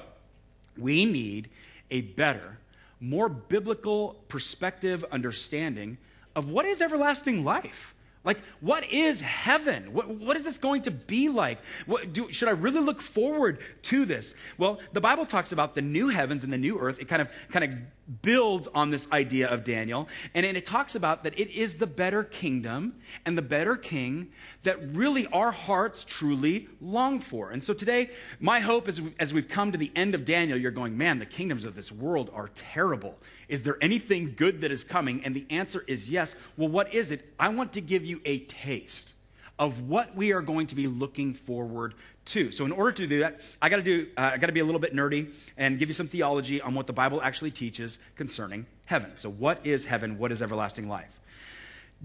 [0.78, 1.50] we need
[1.90, 2.58] a better,
[3.00, 5.98] more biblical perspective understanding
[6.34, 7.94] of what is everlasting life.
[8.24, 9.92] Like, what is heaven?
[9.92, 11.58] What, what is this going to be like?
[11.86, 14.34] What, do, should I really look forward to this?
[14.58, 17.00] Well, the Bible talks about the new heavens and the new earth.
[17.00, 20.08] It kind of, kind of builds on this idea of Daniel.
[20.34, 22.94] And, and it talks about that it is the better kingdom
[23.26, 24.30] and the better king
[24.62, 27.50] that really our hearts truly long for.
[27.50, 30.70] And so today, my hope is as we've come to the end of Daniel, you're
[30.70, 33.18] going, man, the kingdoms of this world are terrible.
[33.52, 35.22] Is there anything good that is coming?
[35.26, 36.34] And the answer is yes.
[36.56, 37.34] Well, what is it?
[37.38, 39.12] I want to give you a taste
[39.58, 41.92] of what we are going to be looking forward
[42.24, 42.50] to.
[42.50, 44.06] So, in order to do that, I got to do.
[44.16, 46.72] Uh, I got to be a little bit nerdy and give you some theology on
[46.72, 49.16] what the Bible actually teaches concerning heaven.
[49.16, 50.16] So, what is heaven?
[50.16, 51.20] What is everlasting life?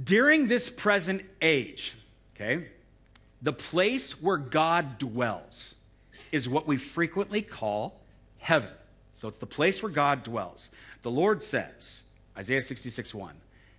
[0.03, 1.95] During this present age,
[2.35, 2.67] okay,
[3.41, 5.75] the place where God dwells
[6.33, 8.01] is what we frequently call
[8.39, 8.71] heaven.
[9.13, 10.71] So, it's the place where God dwells.
[11.07, 12.03] The Lord says,
[12.37, 13.33] Isaiah 66 1,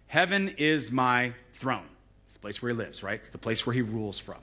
[0.06, 1.84] Heaven is my throne.
[2.24, 3.20] It's the place where he lives, right?
[3.20, 4.38] It's the place where he rules from.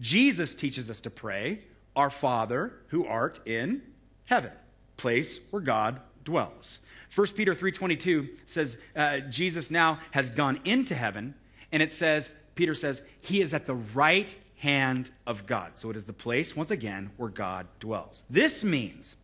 [0.00, 1.58] Jesus teaches us to pray,
[1.96, 3.82] Our Father who art in
[4.26, 4.52] heaven,
[4.96, 6.78] place where God dwells.
[7.12, 11.34] 1 Peter 3:22 says uh, Jesus now has gone into heaven
[11.72, 15.72] and it says, Peter says, he is at the right hand of God.
[15.74, 18.22] So it is the place, once again, where God dwells.
[18.30, 19.16] This means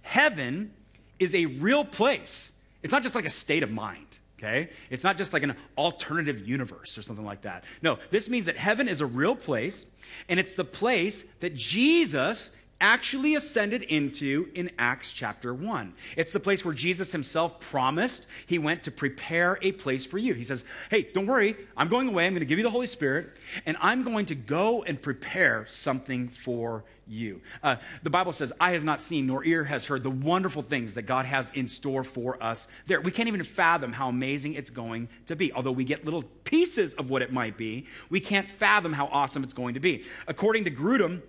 [0.00, 0.72] heaven
[1.20, 2.50] is a real place.
[2.82, 4.06] It's not just like a state of mind.
[4.38, 4.70] Okay?
[4.88, 7.64] It's not just like an alternative universe or something like that.
[7.82, 9.86] No, this means that heaven is a real place,
[10.30, 15.92] and it's the place that Jesus actually ascended into in Acts chapter 1.
[16.16, 20.34] It's the place where Jesus himself promised he went to prepare a place for you.
[20.34, 22.86] He says, Hey, don't worry, I'm going away, I'm going to give you the Holy
[22.86, 23.30] Spirit,
[23.66, 27.40] and I'm going to go and prepare something for you.
[27.62, 30.94] Uh, the Bible says, Eye has not seen, nor ear has heard the wonderful things
[30.94, 33.00] that God has in store for us there.
[33.00, 35.52] We can't even fathom how amazing it's going to be.
[35.52, 39.42] Although we get little pieces of what it might be, we can't fathom how awesome
[39.42, 40.04] it's going to be.
[40.28, 41.22] According to Grudem,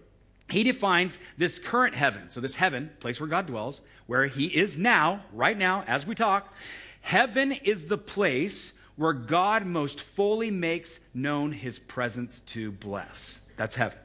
[0.51, 4.77] he defines this current heaven, so this heaven, place where God dwells, where he is
[4.77, 6.53] now, right now, as we talk.
[7.01, 13.39] Heaven is the place where God most fully makes known his presence to bless.
[13.57, 13.97] That's heaven.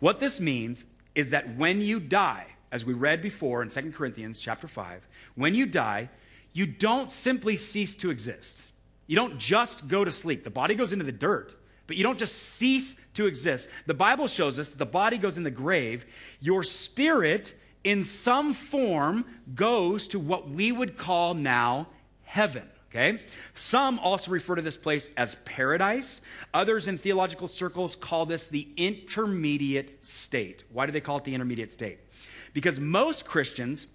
[0.00, 4.40] What this means is that when you die, as we read before in 2 Corinthians
[4.40, 6.10] chapter 5, when you die,
[6.52, 8.62] you don't simply cease to exist.
[9.06, 10.44] You don't just go to sleep.
[10.44, 11.54] The body goes into the dirt,
[11.86, 13.68] but you don't just cease to exist.
[13.86, 16.06] The Bible shows us the body goes in the grave.
[16.40, 17.52] Your spirit,
[17.82, 21.88] in some form, goes to what we would call now
[22.22, 22.62] heaven.
[22.90, 23.20] Okay?
[23.54, 26.22] Some also refer to this place as paradise.
[26.54, 30.62] Others in theological circles call this the intermediate state.
[30.72, 31.98] Why do they call it the intermediate state?
[32.54, 33.88] Because most Christians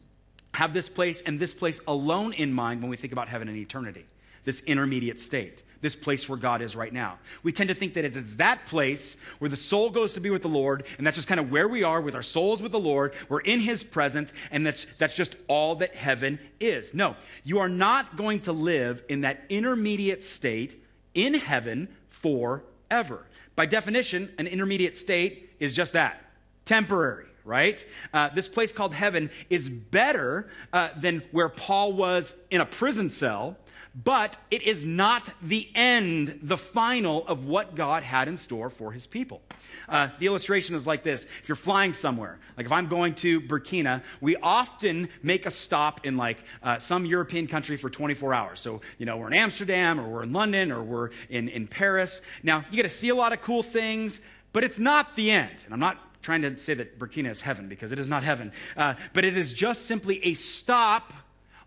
[0.53, 3.57] have this place and this place alone in mind when we think about heaven and
[3.57, 4.05] eternity,
[4.43, 7.19] this intermediate state this place where God is right now.
[7.43, 10.41] We tend to think that it's that place where the soul goes to be with
[10.41, 12.79] the Lord, and that's just kind of where we are with our souls with the
[12.79, 13.13] Lord.
[13.29, 16.93] We're in His presence, and that's, that's just all that heaven is.
[16.93, 20.81] No, you are not going to live in that intermediate state
[21.13, 23.27] in heaven forever.
[23.55, 26.23] By definition, an intermediate state is just that
[26.65, 27.85] temporary right?
[28.13, 33.09] Uh, this place called heaven is better uh, than where Paul was in a prison
[33.09, 33.57] cell
[33.95, 38.91] but it is not the end, the final of what God had in store for
[38.91, 39.41] his people.
[39.87, 43.39] Uh, the illustration is like this if you're flying somewhere, like if I'm going to
[43.39, 48.59] Burkina, we often make a stop in like uh, some European country for 24 hours.
[48.59, 52.21] So, you know, we're in Amsterdam or we're in London or we're in, in Paris.
[52.41, 54.21] Now, you get to see a lot of cool things,
[54.53, 55.63] but it's not the end.
[55.65, 58.51] And I'm not trying to say that Burkina is heaven because it is not heaven,
[58.77, 61.13] uh, but it is just simply a stop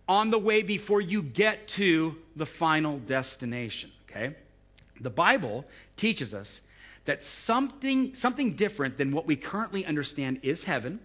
[0.08, 4.36] on the way before you get to the final destination, okay?
[5.00, 5.64] The Bible
[5.96, 6.60] teaches us
[7.04, 11.00] that something, something different than what we currently understand is heaven,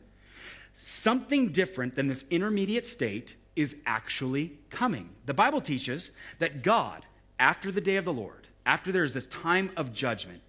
[0.76, 5.10] something different than this intermediate state is actually coming.
[5.26, 7.06] The Bible teaches that God,
[7.40, 10.42] after the day of the Lord, after there's this time of judgment,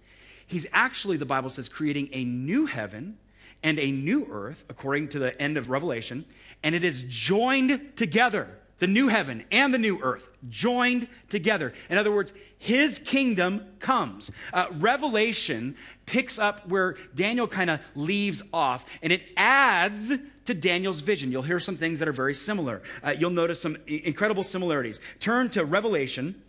[0.45, 3.17] He's actually, the Bible says, creating a new heaven
[3.63, 6.25] and a new earth, according to the end of Revelation,
[6.63, 8.47] and it is joined together.
[8.79, 11.73] The new heaven and the new earth joined together.
[11.89, 14.31] In other words, his kingdom comes.
[14.51, 20.11] Uh, Revelation picks up where Daniel kind of leaves off, and it adds
[20.45, 21.31] to Daniel's vision.
[21.31, 22.81] You'll hear some things that are very similar.
[23.01, 24.99] Uh, you'll notice some incredible similarities.
[25.19, 26.41] Turn to Revelation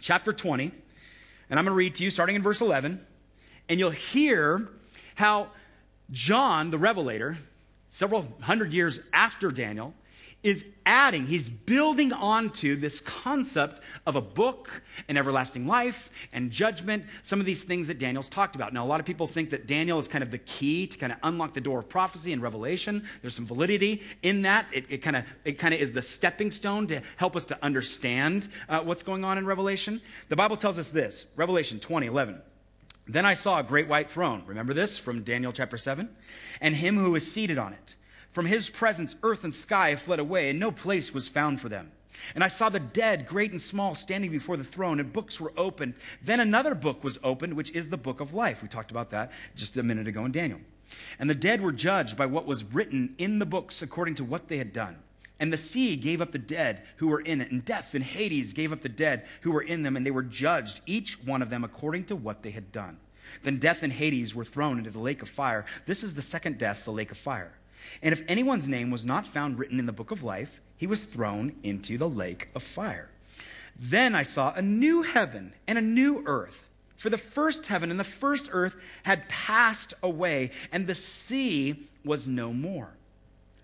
[0.00, 0.72] chapter 20,
[1.50, 3.04] and I'm going to read to you starting in verse 11,
[3.68, 4.68] and you'll hear
[5.14, 5.50] how
[6.10, 7.38] John, the Revelator,
[7.96, 9.94] several hundred years after Daniel,
[10.42, 17.06] is adding, he's building onto this concept of a book and everlasting life and judgment,
[17.22, 18.74] some of these things that Daniel's talked about.
[18.74, 21.10] Now, a lot of people think that Daniel is kind of the key to kind
[21.10, 23.02] of unlock the door of prophecy and revelation.
[23.22, 24.66] There's some validity in that.
[24.74, 27.64] It, it kind of it kind of is the stepping stone to help us to
[27.64, 30.02] understand uh, what's going on in Revelation.
[30.28, 32.42] The Bible tells us this Revelation 20, 11.
[33.08, 34.42] Then I saw a great white throne.
[34.46, 36.08] Remember this from Daniel chapter 7?
[36.60, 37.94] And him who was seated on it.
[38.30, 41.92] From his presence, earth and sky fled away, and no place was found for them.
[42.34, 45.52] And I saw the dead, great and small, standing before the throne, and books were
[45.56, 45.94] opened.
[46.22, 48.62] Then another book was opened, which is the book of life.
[48.62, 50.60] We talked about that just a minute ago in Daniel.
[51.18, 54.48] And the dead were judged by what was written in the books according to what
[54.48, 54.96] they had done.
[55.38, 58.52] And the sea gave up the dead who were in it, and death and Hades
[58.52, 61.50] gave up the dead who were in them, and they were judged, each one of
[61.50, 62.98] them according to what they had done.
[63.42, 65.66] Then death and Hades were thrown into the lake of fire.
[65.84, 67.52] This is the second death, the lake of fire.
[68.02, 71.04] And if anyone's name was not found written in the book of life, he was
[71.04, 73.10] thrown into the lake of fire.
[73.78, 76.66] Then I saw a new heaven and a new earth.
[76.96, 82.26] For the first heaven and the first earth had passed away, and the sea was
[82.26, 82.95] no more.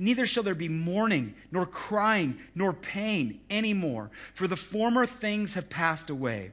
[0.00, 5.68] Neither shall there be mourning, nor crying, nor pain anymore, for the former things have
[5.68, 6.52] passed away.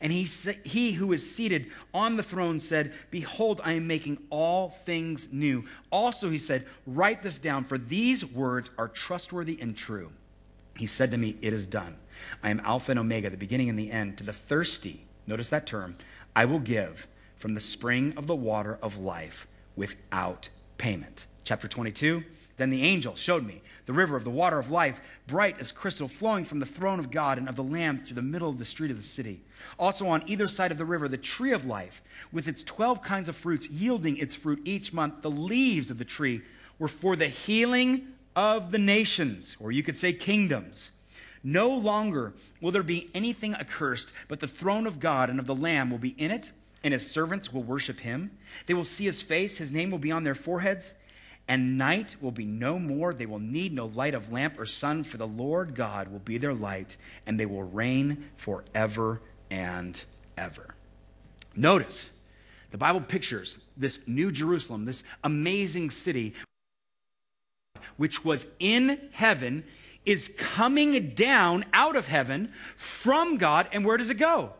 [0.00, 0.24] And he,
[0.64, 5.64] he who is seated on the throne said, Behold, I am making all things new.
[5.92, 10.10] Also, he said, Write this down, for these words are trustworthy and true.
[10.78, 11.96] He said to me, It is done.
[12.42, 14.16] I am Alpha and Omega, the beginning and the end.
[14.18, 15.98] To the thirsty, notice that term,
[16.34, 21.26] I will give from the spring of the water of life without payment.
[21.44, 22.24] Chapter 22.
[22.56, 26.08] Then the angel showed me the river of the water of life, bright as crystal,
[26.08, 28.64] flowing from the throne of God and of the Lamb through the middle of the
[28.64, 29.42] street of the city.
[29.78, 33.28] Also on either side of the river, the tree of life, with its 12 kinds
[33.28, 35.22] of fruits, yielding its fruit each month.
[35.22, 36.42] The leaves of the tree
[36.78, 40.92] were for the healing of the nations, or you could say kingdoms.
[41.44, 45.54] No longer will there be anything accursed, but the throne of God and of the
[45.54, 48.30] Lamb will be in it, and his servants will worship him.
[48.66, 50.94] They will see his face, his name will be on their foreheads
[51.48, 53.14] and night will be no more.
[53.14, 56.38] They will need no light of lamp or sun, for the Lord God will be
[56.38, 60.02] their light, and they will reign forever and
[60.36, 60.74] ever.
[61.54, 62.10] Notice,
[62.70, 66.34] the Bible pictures this new Jerusalem, this amazing city,
[67.96, 69.64] which was in heaven,
[70.04, 73.68] is coming down out of heaven from God.
[73.72, 74.50] And where does it go?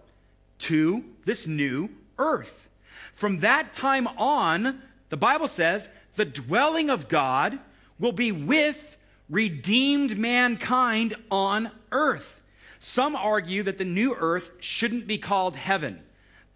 [0.59, 2.69] To this new earth.
[3.13, 7.59] From that time on, the Bible says the dwelling of God
[7.99, 8.97] will be with
[9.29, 12.43] redeemed mankind on earth.
[12.81, 16.03] Some argue that the new earth shouldn't be called heaven,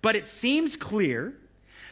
[0.02, 1.34] but it seems clear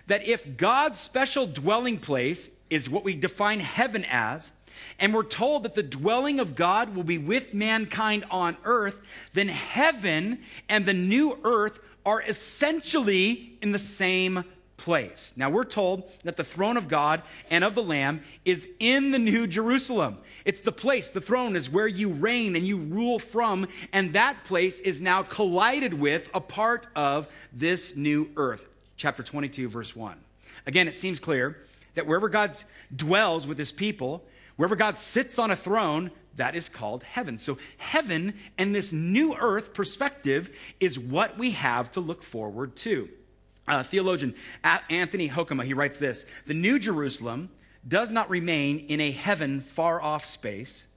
[0.06, 4.52] that if God's special dwelling place is what we define heaven as,
[4.98, 9.00] and we're told that the dwelling of God will be with mankind on earth,
[9.32, 14.44] then heaven and the new earth are essentially in the same
[14.88, 15.34] place.
[15.36, 17.20] Now, we're told that the throne of God
[17.50, 20.16] and of the Lamb is in the New Jerusalem.
[20.46, 24.44] It's the place, the throne is where you reign and you rule from, and that
[24.44, 28.66] place is now collided with a part of this new earth.
[28.96, 30.16] Chapter 22, verse 1.
[30.66, 31.58] Again, it seems clear
[31.94, 32.56] that wherever God
[32.96, 34.24] dwells with his people,
[34.56, 37.36] wherever God sits on a throne, that is called heaven.
[37.36, 40.48] So, heaven and this new earth perspective
[40.80, 43.10] is what we have to look forward to.
[43.68, 47.50] Uh, theologian Anthony Hoekema, he writes this The New Jerusalem
[47.86, 50.88] does not remain in a heaven far off space,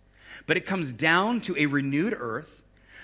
[0.47, 2.63] but it comes down to a renewed earth.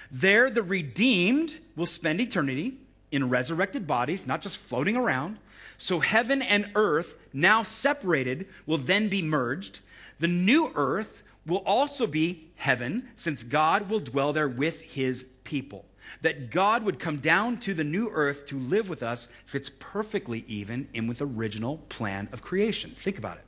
[0.09, 2.77] There, the redeemed will spend eternity
[3.11, 5.37] in resurrected bodies, not just floating around.
[5.77, 9.81] So, heaven and earth, now separated, will then be merged.
[10.19, 15.85] The new earth will also be heaven, since God will dwell there with his people
[16.21, 20.43] that God would come down to the new earth to live with us fits perfectly
[20.47, 22.91] even in with the original plan of creation.
[22.91, 23.43] Think about it.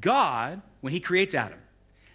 [0.00, 1.58] God, when he creates Adam,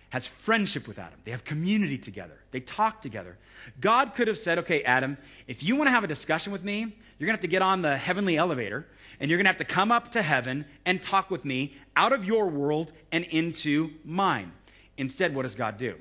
[0.10, 1.20] has friendship with Adam.
[1.24, 2.40] They have community together.
[2.52, 3.38] They talk together.
[3.80, 6.80] God could have said, okay, Adam, if you want to have a discussion with me,
[6.80, 8.88] you're going to have to get on the heavenly elevator
[9.20, 12.14] and you're going to have to come up to heaven and talk with me out
[12.14, 14.52] of your world and into mine.
[14.98, 15.96] Instead, what does God do?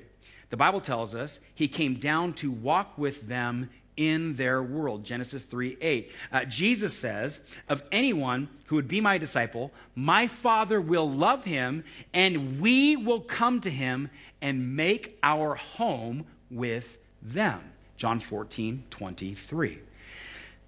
[0.49, 5.03] The Bible tells us he came down to walk with them in their world.
[5.03, 6.11] Genesis 3 8.
[6.31, 11.83] Uh, Jesus says, Of anyone who would be my disciple, my Father will love him,
[12.13, 14.09] and we will come to him
[14.41, 17.61] and make our home with them.
[17.97, 19.79] John 14 23.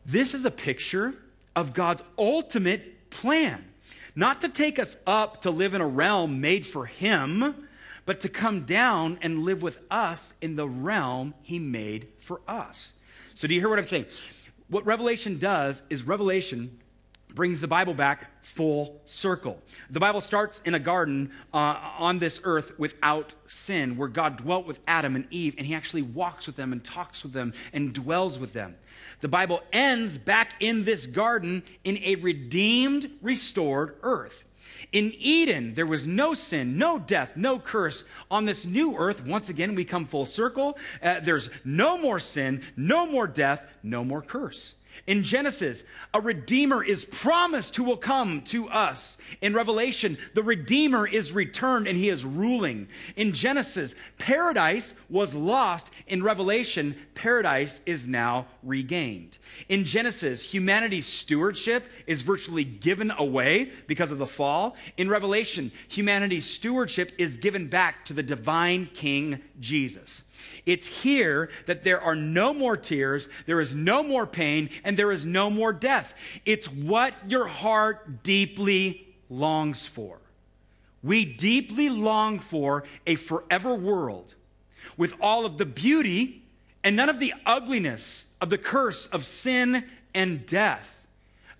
[0.05, 1.13] This is a picture
[1.55, 3.63] of God's ultimate plan.
[4.15, 7.67] Not to take us up to live in a realm made for Him,
[8.05, 12.93] but to come down and live with us in the realm he made for us.
[13.33, 14.05] So, do you hear what I'm saying?
[14.69, 16.79] What Revelation does is Revelation
[17.33, 19.59] brings the Bible back full circle.
[19.89, 24.65] The Bible starts in a garden uh, on this earth without sin, where God dwelt
[24.65, 27.93] with Adam and Eve, and he actually walks with them and talks with them and
[27.93, 28.75] dwells with them.
[29.21, 34.45] The Bible ends back in this garden in a redeemed, restored earth.
[34.91, 38.03] In Eden, there was no sin, no death, no curse.
[38.29, 40.77] On this new earth, once again, we come full circle.
[41.01, 44.75] Uh, there's no more sin, no more death, no more curse.
[45.07, 49.17] In Genesis, a Redeemer is promised who will come to us.
[49.41, 52.87] In Revelation, the Redeemer is returned and he is ruling.
[53.15, 55.89] In Genesis, paradise was lost.
[56.07, 59.37] In Revelation, paradise is now regained.
[59.69, 64.75] In Genesis, humanity's stewardship is virtually given away because of the fall.
[64.97, 70.23] In Revelation, humanity's stewardship is given back to the divine King Jesus.
[70.65, 75.11] It's here that there are no more tears, there is no more pain, and there
[75.11, 76.13] is no more death.
[76.45, 80.19] It's what your heart deeply longs for.
[81.03, 84.35] We deeply long for a forever world
[84.97, 86.43] with all of the beauty
[86.83, 89.83] and none of the ugliness of the curse of sin
[90.13, 91.00] and death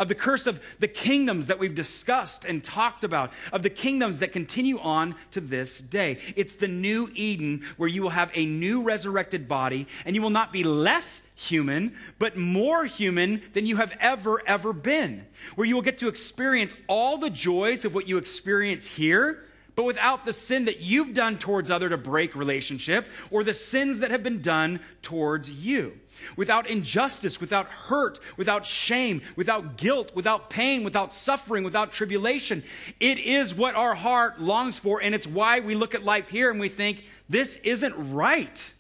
[0.02, 4.18] of the curse of the kingdoms that we've discussed and talked about, of the kingdoms
[4.18, 6.18] that continue on to this day.
[6.36, 10.32] It's the new Eden where you will have a new resurrected body and you will
[10.32, 15.28] not be less human, but more human than you have ever, ever been.
[15.54, 19.45] Where you will get to experience all the joys of what you experience here
[19.76, 24.00] but without the sin that you've done towards other to break relationship or the sins
[24.00, 25.98] that have been done towards you.
[26.36, 32.64] Without injustice without hurt without shame without guilt without pain without suffering without tribulation
[33.00, 36.52] it is what our heart longs for and it's why we look at life here
[36.52, 38.74] and we think this isn't right.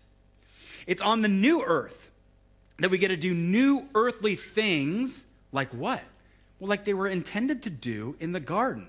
[0.85, 2.11] It's on the new earth
[2.77, 6.03] that we get to do new earthly things like what?
[6.59, 8.87] Well like they were intended to do in the garden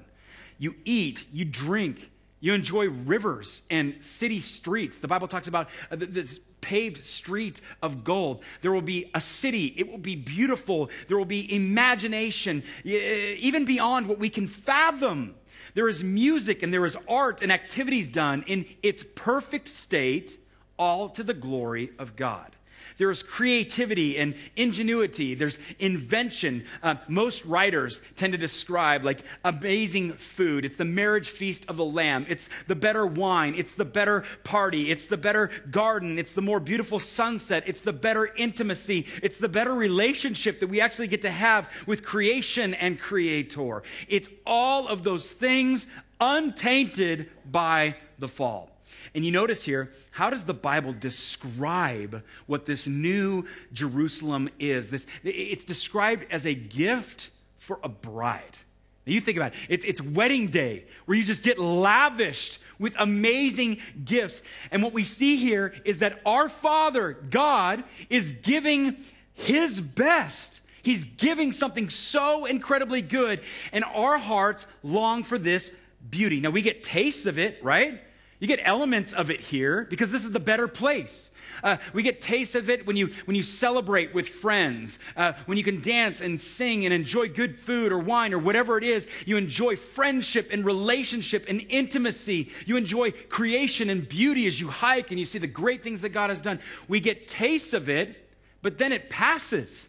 [0.63, 4.97] you eat, you drink, you enjoy rivers and city streets.
[4.97, 8.45] The Bible talks about uh, this paved street of gold.
[8.61, 9.75] There will be a city.
[9.77, 10.89] It will be beautiful.
[11.09, 15.35] There will be imagination, even beyond what we can fathom.
[15.75, 20.39] There is music and there is art and activities done in its perfect state,
[20.79, 22.55] all to the glory of God.
[22.99, 25.35] There is creativity and ingenuity.
[25.35, 26.65] There's invention.
[26.83, 30.65] Uh, most writers tend to describe like amazing food.
[30.65, 32.27] It's the marriage feast of the Lamb.
[32.29, 33.55] It's the better wine.
[33.57, 34.91] It's the better party.
[34.91, 36.19] It's the better garden.
[36.19, 37.65] It's the more beautiful sunset.
[37.67, 39.07] It's the better intimacy.
[39.23, 43.83] It's the better relationship that we actually get to have with creation and creator.
[44.09, 45.87] It's all of those things
[46.21, 48.72] untainted by the fall.
[49.15, 54.89] And you notice here, how does the Bible describe what this new Jerusalem is?
[54.89, 58.59] This, it's described as a gift for a bride.
[59.07, 62.95] Now you think about it, it's, it's wedding day where you just get lavished with
[62.99, 64.43] amazing gifts.
[64.71, 68.97] And what we see here is that our Father, God, is giving
[69.35, 70.61] His best.
[70.83, 73.41] He's giving something so incredibly good,
[73.73, 75.73] and our hearts long for this
[76.11, 76.41] beauty.
[76.41, 78.03] Now we get tastes of it, right?
[78.43, 81.31] You get elements of it here because this is the better place.
[81.63, 85.57] Uh, we get taste of it when you when you celebrate with friends, uh, when
[85.57, 89.07] you can dance and sing and enjoy good food or wine or whatever it is.
[89.27, 92.51] You enjoy friendship and relationship and intimacy.
[92.67, 96.09] You enjoy creation and beauty as you hike and you see the great things that
[96.09, 96.59] God has done.
[96.89, 98.29] We get taste of it,
[98.61, 99.87] but then it passes.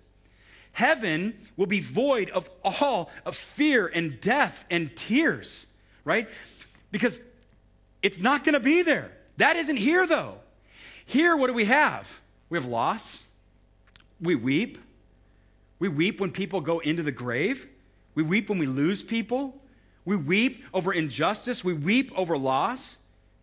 [0.73, 5.65] Heaven will be void of all of fear and death and tears,
[6.05, 6.29] right?
[6.91, 7.19] Because
[8.03, 9.11] it's not going to be there.
[9.37, 10.35] That isn't here, though.
[11.05, 12.21] Here, what do we have?
[12.49, 13.23] We have loss.
[14.21, 14.77] We weep.
[15.79, 17.67] We weep when people go into the grave.
[18.13, 19.59] We weep when we lose people.
[20.05, 21.63] We weep over injustice.
[21.63, 22.99] We weep over loss.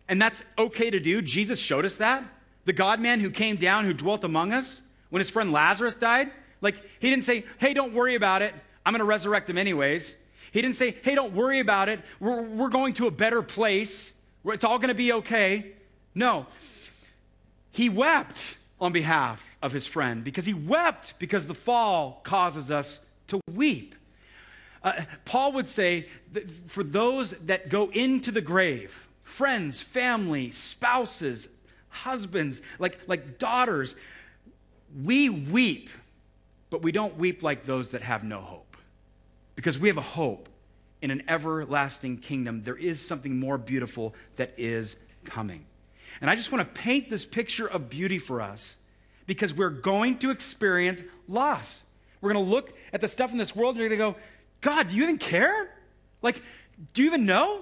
[0.07, 1.21] And that's okay to do.
[1.21, 2.23] Jesus showed us that.
[2.65, 6.31] The God man who came down, who dwelt among us when his friend Lazarus died.
[6.61, 8.53] Like, he didn't say, hey, don't worry about it.
[8.85, 10.15] I'm going to resurrect him anyways.
[10.51, 12.01] He didn't say, hey, don't worry about it.
[12.19, 14.13] We're, we're going to a better place.
[14.45, 15.73] It's all going to be okay.
[16.15, 16.47] No.
[17.71, 22.99] He wept on behalf of his friend because he wept because the fall causes us
[23.27, 23.95] to weep.
[24.83, 24.93] Uh,
[25.25, 31.49] Paul would say that for those that go into the grave, friends, family, spouses,
[31.89, 33.95] husbands, like, like daughters,
[35.03, 35.89] we weep,
[36.71, 38.77] but we don't weep like those that have no hope.
[39.55, 40.49] Because we have a hope
[41.01, 45.65] in an everlasting kingdom, there is something more beautiful that is coming.
[46.19, 48.77] And I just want to paint this picture of beauty for us
[49.25, 51.83] because we're going to experience loss.
[52.19, 54.25] We're going to look at the stuff in this world and you're going to go,
[54.61, 55.73] God, do you even care?
[56.21, 56.41] Like,
[56.93, 57.61] do you even know?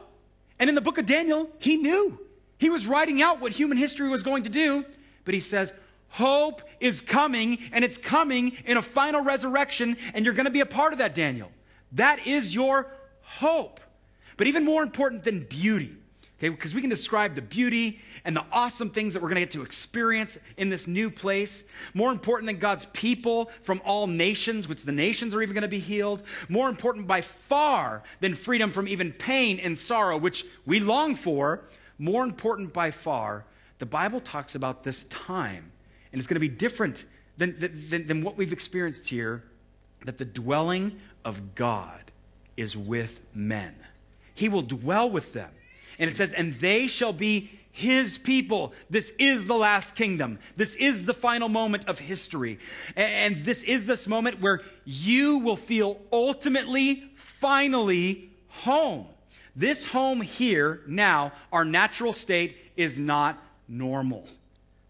[0.60, 2.20] And in the book of Daniel, he knew.
[2.58, 4.84] He was writing out what human history was going to do,
[5.24, 5.72] but he says,
[6.10, 10.60] Hope is coming, and it's coming in a final resurrection, and you're going to be
[10.60, 11.52] a part of that, Daniel.
[11.94, 12.92] That is your
[13.38, 13.80] hope.
[14.38, 15.96] But even more important than beauty,
[16.40, 19.42] Okay, because we can describe the beauty and the awesome things that we're going to
[19.42, 21.66] get to experience in this new place.
[21.94, 25.68] More important than God's people from all nations, which the nations are even going to
[25.68, 26.24] be healed.
[26.48, 31.66] More important by far than freedom from even pain and sorrow, which we long for.
[31.98, 33.46] More important by far,
[33.80, 35.74] the Bible talks about this time,
[36.14, 37.04] and it's going to be different
[37.36, 39.44] than, than, than what we've experienced here,
[40.06, 42.10] that the dwelling of God
[42.60, 43.76] is with men.
[44.36, 45.50] He will dwell with them.
[45.98, 48.74] And it says, and they shall be his people.
[48.90, 50.40] This is the last kingdom.
[50.56, 52.60] This is the final moment of history.
[52.96, 59.08] And this is this moment where you will feel ultimately, finally home.
[59.56, 64.28] This home here, now, our natural state is not normal.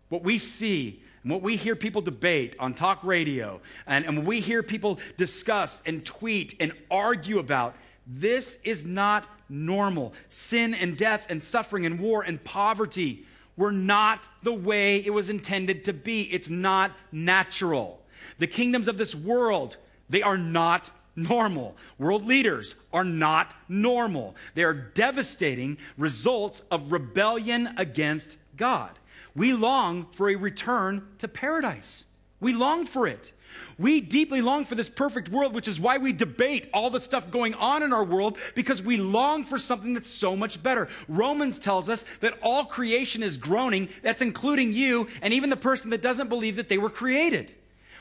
[0.10, 4.40] What we see and what we hear people debate on talk radio, and, and we
[4.40, 7.76] hear people discuss and tweet and argue about,
[8.08, 10.14] this is not normal.
[10.30, 13.26] Sin and death and suffering and war and poverty
[13.58, 16.22] were not the way it was intended to be.
[16.32, 18.02] It's not natural.
[18.38, 19.78] The kingdoms of this world,
[20.10, 21.76] they are not normal.
[21.98, 24.36] World leaders are not normal.
[24.56, 28.99] They are devastating results of rebellion against God.
[29.36, 32.06] We long for a return to paradise.
[32.40, 33.34] We long for it.
[33.78, 37.32] We deeply long for this perfect world, which is why we debate all the stuff
[37.32, 40.90] going on in our world because we long for something that's so much better.
[41.08, 45.90] Romans tells us that all creation is groaning, that's including you and even the person
[45.92, 47.54] that doesn't believe that they were created.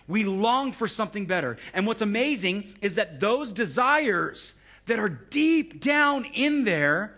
[0.07, 1.59] We long for something better.
[1.73, 4.55] And what's amazing is that those desires
[4.87, 7.15] that are deep down in there,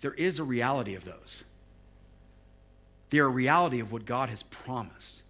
[0.00, 1.44] there is a reality of those.
[3.10, 5.22] They're a reality of what God has promised.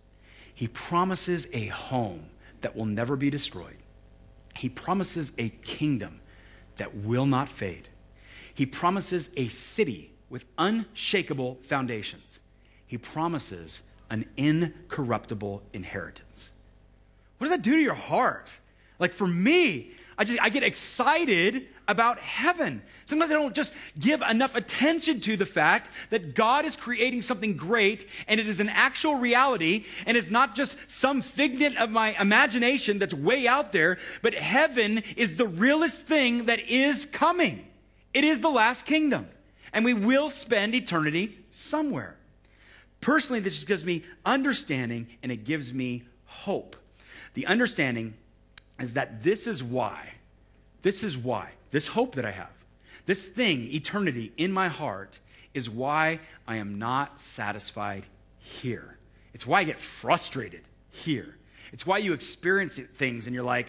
[0.55, 2.27] He promises a home
[2.62, 3.77] that will never be destroyed.
[4.57, 6.20] He promises a kingdom
[6.77, 7.89] that will not fade.
[8.55, 12.41] He promises a city with unshakable foundations.
[12.87, 16.51] He promises an incorruptible inheritance.
[17.39, 18.51] What does that do to your heart?
[18.99, 22.82] Like for me, I just I get excited about heaven.
[23.05, 27.57] Sometimes I don't just give enough attention to the fact that God is creating something
[27.57, 32.20] great and it is an actual reality and it's not just some figment of my
[32.20, 37.66] imagination that's way out there, but heaven is the realest thing that is coming.
[38.12, 39.28] It is the last kingdom
[39.72, 42.16] and we will spend eternity somewhere.
[43.01, 46.74] Personally, this just gives me understanding and it gives me hope.
[47.34, 48.14] The understanding
[48.80, 50.14] is that this is why,
[50.82, 52.64] this is why this hope that I have,
[53.05, 55.20] this thing, eternity in my heart,
[55.53, 58.07] is why I am not satisfied
[58.39, 58.97] here.
[59.35, 61.37] It's why I get frustrated here.
[61.74, 63.66] It's why you experience things and you're like,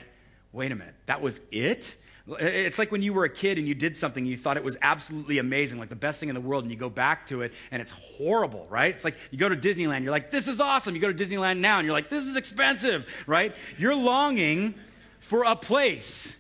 [0.54, 1.98] wait a minute, that was it?
[2.40, 4.64] It's like when you were a kid and you did something and you thought it
[4.64, 7.42] was absolutely amazing, like the best thing in the world, and you go back to
[7.42, 8.96] it and it's horrible, right?
[8.96, 10.96] It's like you go to Disneyland, you're like, this is awesome.
[10.96, 13.54] You go to Disneyland now and you're like, this is expensive, right?
[13.78, 14.76] You're longing
[15.20, 16.34] for a place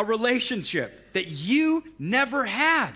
[0.00, 2.92] a relationship that you never had.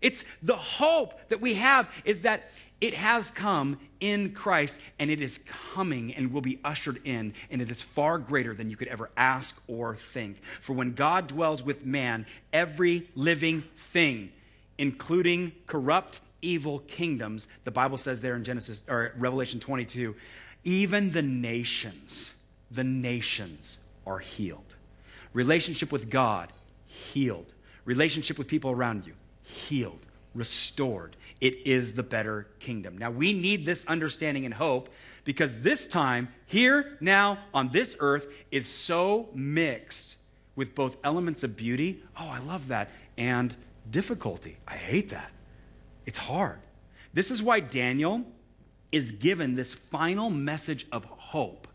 [0.00, 5.20] It's the hope that we have is that it has come in Christ and it
[5.20, 5.38] is
[5.74, 9.10] coming and will be ushered in, and it is far greater than you could ever
[9.18, 10.40] ask or think.
[10.62, 12.24] For when God dwells with man,
[12.54, 14.32] every living thing,
[14.78, 20.16] including corrupt, evil kingdoms, the Bible says there in Genesis or Revelation 22,
[20.64, 22.34] even the nations,
[22.70, 23.76] the nations
[24.06, 24.69] are healed.
[25.32, 26.52] Relationship with God,
[26.86, 27.54] healed.
[27.84, 31.16] Relationship with people around you, healed, restored.
[31.40, 32.98] It is the better kingdom.
[32.98, 34.88] Now, we need this understanding and hope
[35.24, 40.16] because this time, here, now, on this earth, is so mixed
[40.56, 42.02] with both elements of beauty.
[42.18, 42.90] Oh, I love that.
[43.16, 43.54] And
[43.90, 44.56] difficulty.
[44.68, 45.30] I hate that.
[46.06, 46.58] It's hard.
[47.12, 48.24] This is why Daniel
[48.92, 51.68] is given this final message of hope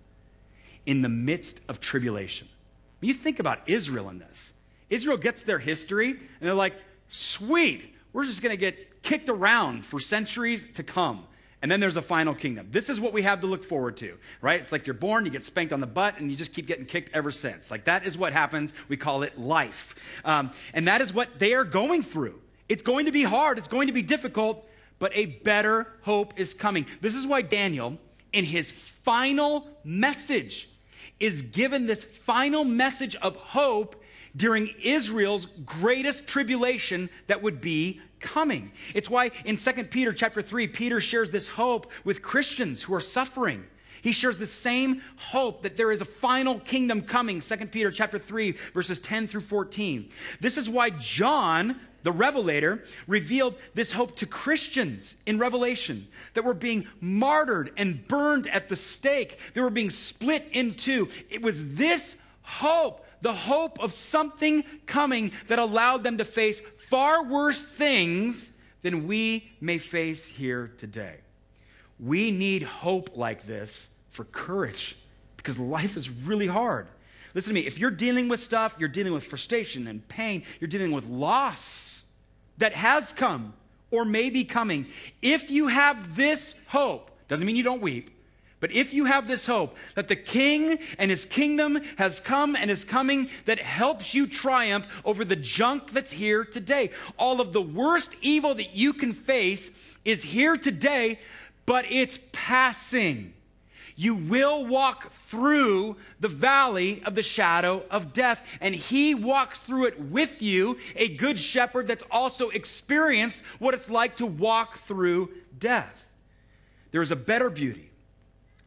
[0.85, 2.47] in the midst of tribulation.
[3.05, 4.51] You think about Israel in this.
[4.89, 6.73] Israel gets their history, and they're like,
[7.07, 11.27] sweet, we're just going to get kicked around for centuries to come.
[11.61, 12.67] And then there's a final kingdom.
[12.71, 14.59] This is what we have to look forward to, right?
[14.59, 16.85] It's like you're born, you get spanked on the butt, and you just keep getting
[16.85, 17.69] kicked ever since.
[17.69, 18.73] Like that is what happens.
[18.87, 19.95] We call it life.
[20.23, 22.41] Um, and that is what they are going through.
[22.69, 26.55] It's going to be hard, it's going to be difficult, but a better hope is
[26.55, 26.87] coming.
[27.01, 27.99] This is why Daniel,
[28.33, 30.69] in his final message,
[31.19, 34.01] is given this final message of hope
[34.35, 38.71] during Israel's greatest tribulation that would be coming.
[38.93, 43.01] It's why in 2 Peter chapter 3 Peter shares this hope with Christians who are
[43.01, 43.65] suffering.
[44.01, 47.39] He shares the same hope that there is a final kingdom coming.
[47.39, 50.09] 2 Peter chapter 3 verses 10 through 14.
[50.41, 56.53] This is why John the revelator, revealed this hope to Christians in Revelation that were
[56.53, 59.39] being martyred and burned at the stake.
[59.55, 61.09] They were being split in two.
[61.31, 67.23] It was this hope, the hope of something coming that allowed them to face far
[67.23, 68.51] worse things
[68.83, 71.15] than we may face here today.
[71.99, 74.95] We need hope like this for courage
[75.37, 76.87] because life is really hard.
[77.35, 77.67] Listen to me.
[77.67, 82.05] If you're dealing with stuff, you're dealing with frustration and pain, you're dealing with loss
[82.57, 83.53] that has come
[83.91, 84.87] or may be coming.
[85.21, 88.09] If you have this hope, doesn't mean you don't weep,
[88.61, 92.71] but if you have this hope that the king and his kingdom has come and
[92.71, 97.61] is coming that helps you triumph over the junk that's here today, all of the
[97.61, 99.69] worst evil that you can face
[100.05, 101.19] is here today,
[101.65, 103.34] but it's passing.
[103.95, 109.85] You will walk through the valley of the shadow of death, and He walks through
[109.85, 115.29] it with you, a good shepherd that's also experienced what it's like to walk through
[115.57, 116.09] death.
[116.91, 117.89] There is a better beauty,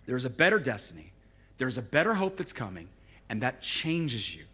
[0.06, 1.12] there's a better destiny,
[1.58, 2.88] there's a better hope that's coming,
[3.28, 4.44] and that changes you.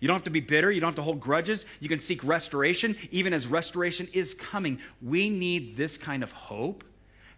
[0.00, 0.70] You don't have to be bitter.
[0.72, 1.66] You don't have to hold grudges.
[1.78, 4.80] You can seek restoration, even as restoration is coming.
[5.02, 6.84] We need this kind of hope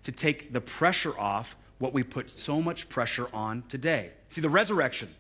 [0.05, 4.11] to take the pressure off what we put so much pressure on today.
[4.29, 5.13] See, the resurrection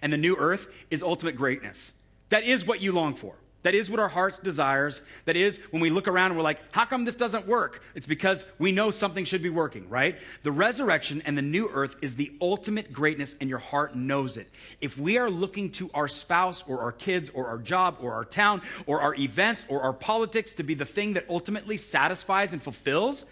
[0.00, 1.92] and the new earth is ultimate greatness.
[2.30, 3.34] That is what you long for.
[3.62, 5.02] That is what our hearts desires.
[5.26, 7.82] That is when we look around and we're like, how come this doesn't work?
[7.94, 10.16] It's because we know something should be working, right?
[10.44, 14.48] The resurrection and the new earth is the ultimate greatness and your heart knows it.
[14.80, 18.24] If we are looking to our spouse or our kids or our job or our
[18.24, 22.62] town or our events or our politics to be the thing that ultimately satisfies and
[22.62, 23.26] fulfills,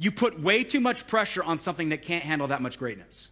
[0.00, 3.30] you put way too much pressure on something that can't handle that much greatness.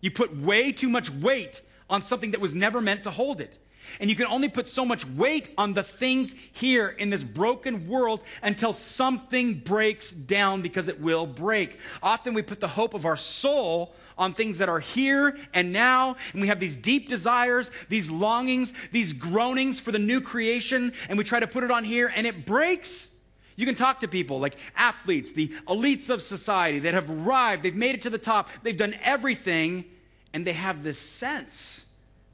[0.00, 1.60] You put way too much weight
[1.90, 3.58] on something that was never meant to hold it.
[4.00, 7.86] And you can only put so much weight on the things here in this broken
[7.86, 11.78] world until something breaks down because it will break.
[12.02, 16.16] Often we put the hope of our soul on things that are here and now,
[16.32, 21.18] and we have these deep desires, these longings, these groanings for the new creation, and
[21.18, 23.10] we try to put it on here and it breaks.
[23.56, 27.74] You can talk to people like athletes, the elites of society that have arrived, they've
[27.74, 29.86] made it to the top, they've done everything,
[30.32, 31.86] and they have this sense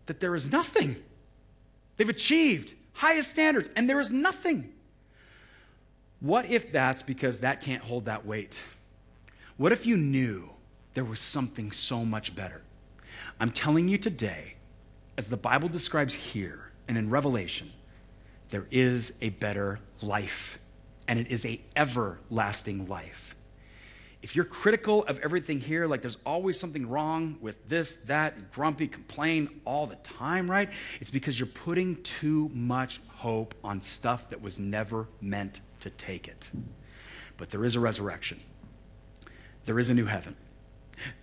[0.06, 0.96] that there is nothing.
[1.96, 4.72] They've achieved highest standards, and there is nothing.
[6.18, 8.60] What if that's because that can't hold that weight?
[9.56, 10.50] What if you knew
[10.94, 12.62] there was something so much better?
[13.38, 14.54] I'm telling you today,
[15.16, 17.70] as the Bible describes here and in Revelation,
[18.50, 20.58] there is a better life
[21.12, 23.36] and it is a everlasting life.
[24.22, 28.88] If you're critical of everything here, like there's always something wrong with this, that, grumpy,
[28.88, 30.70] complain all the time, right?
[31.02, 36.28] It's because you're putting too much hope on stuff that was never meant to take
[36.28, 36.48] it.
[37.36, 38.40] But there is a resurrection.
[39.66, 40.34] There is a new heaven.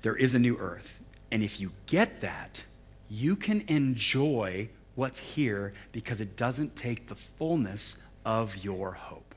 [0.04, 1.00] There is a new earth.
[1.32, 2.64] And if you get that,
[3.10, 9.29] you can enjoy what's here because it doesn't take the fullness of your hope.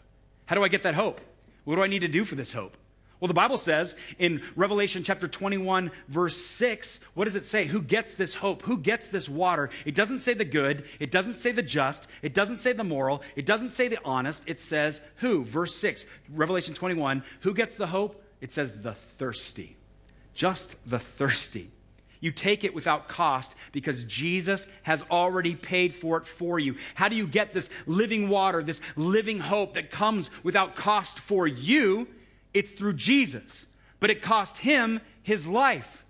[0.47, 1.21] How do I get that hope?
[1.65, 2.77] What do I need to do for this hope?
[3.23, 7.67] Well, the Bible says in Revelation chapter 21, verse 6, what does it say?
[7.67, 8.63] Who gets this hope?
[8.63, 9.71] Who gets this water?
[9.85, 10.85] It doesn't say the good.
[10.99, 12.09] It doesn't say the just.
[12.21, 13.23] It doesn't say the moral.
[13.37, 14.43] It doesn't say the honest.
[14.49, 15.45] It says who?
[15.45, 18.25] Verse 6, Revelation 21, who gets the hope?
[18.41, 19.77] It says the thirsty.
[20.35, 21.71] Just the thirsty.
[22.23, 26.77] You take it without cost because Jesus has already paid for it for you.
[26.95, 31.49] How do you get this living water, this living hope that comes without cost for
[31.49, 32.07] you?
[32.55, 33.67] It's through Jesus.
[33.99, 36.05] But it cost him his life.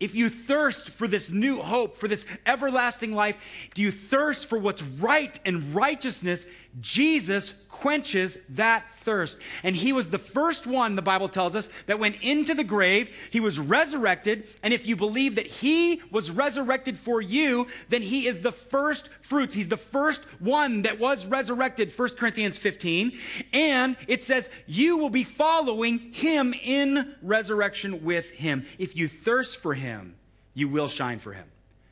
[0.00, 3.36] If you thirst for this new hope, for this everlasting life,
[3.74, 6.46] do you thirst for what's right and righteousness?
[6.80, 9.38] Jesus quenches that thirst.
[9.62, 13.14] And he was the first one, the Bible tells us, that went into the grave.
[13.30, 14.48] He was resurrected.
[14.62, 19.10] And if you believe that he was resurrected for you, then he is the first
[19.20, 19.54] fruits.
[19.54, 23.18] He's the first one that was resurrected, 1 Corinthians 15.
[23.52, 28.66] And it says, you will be following him in resurrection with him.
[28.78, 30.16] If you thirst for him,
[30.54, 31.46] you will shine for him.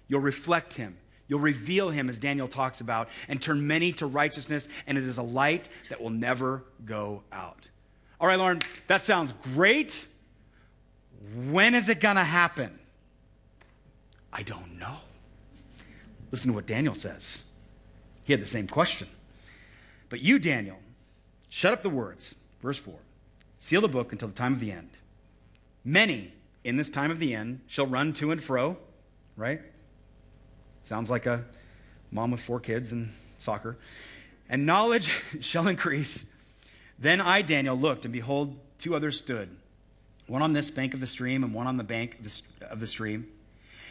[0.08, 0.96] You'll reflect him.
[1.28, 5.18] You'll reveal him, as Daniel talks about, and turn many to righteousness, and it is
[5.18, 7.68] a light that will never go out.
[8.20, 10.06] All right, Lauren, that sounds great.
[11.50, 12.78] When is it going to happen?
[14.32, 14.96] I don't know.
[16.30, 17.44] Listen to what Daniel says.
[18.24, 19.08] He had the same question.
[20.08, 20.78] But you, Daniel,
[21.48, 22.34] shut up the words.
[22.60, 22.94] Verse 4
[23.58, 24.90] Seal the book until the time of the end.
[25.84, 26.32] Many
[26.64, 28.76] in this time of the end shall run to and fro,
[29.36, 29.60] right?
[30.82, 31.44] Sounds like a
[32.10, 33.08] mom with four kids and
[33.38, 33.76] soccer.
[34.48, 36.24] and knowledge shall increase.
[36.98, 39.48] Then I, Daniel, looked, and behold, two others stood,
[40.26, 42.18] one on this bank of the stream and one on the bank
[42.68, 43.28] of the, stream.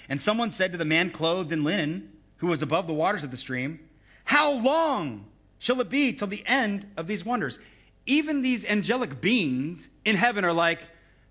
[0.07, 3.31] And someone said to the man clothed in linen, who was above the waters of
[3.31, 3.79] the stream,
[4.25, 5.25] How long
[5.59, 7.57] shall it be till the end of these wonders?
[8.05, 10.81] Even these angelic beings in heaven are like,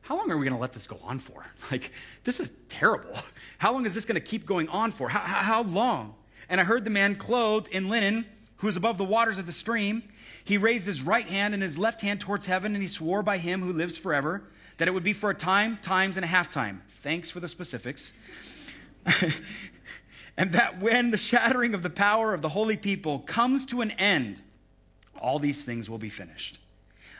[0.03, 1.45] How long are we going to let this go on for?
[1.71, 1.93] Like,
[2.25, 3.15] this is terrible.
[3.61, 5.11] How long is this going to keep going on for?
[5.11, 6.15] How, how, long?
[6.49, 8.25] And I heard the man clothed in linen,
[8.57, 10.03] who was above the waters of the stream.
[10.43, 13.37] He raised his right hand and his left hand towards heaven, and he swore by
[13.37, 14.45] him who lives forever
[14.79, 16.81] that it would be for a time, times, and a half time.
[17.03, 18.15] Thanks for the specifics.
[20.39, 23.91] and that when the shattering of the power of the holy people comes to an
[23.91, 24.41] end,
[25.21, 26.61] all these things will be finished.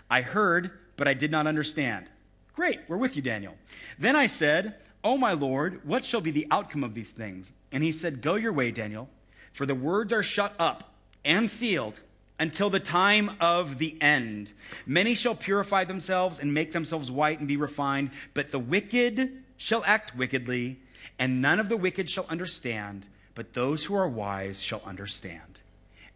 [0.09, 2.09] I heard, but I did not understand.
[2.55, 3.57] Great, we're with you, Daniel.
[3.99, 7.53] Then I said, O my Lord, what shall be the outcome of these things?
[7.73, 9.09] And he said, Go your way, Daniel,
[9.53, 10.93] for the words are shut up
[11.25, 12.01] and sealed
[12.39, 14.53] until the time of the end.
[14.87, 19.85] Many shall purify themselves and make themselves white and be refined, but the wicked shall
[19.85, 20.79] act wickedly,
[21.19, 25.61] and none of the wicked shall understand, but those who are wise shall understand.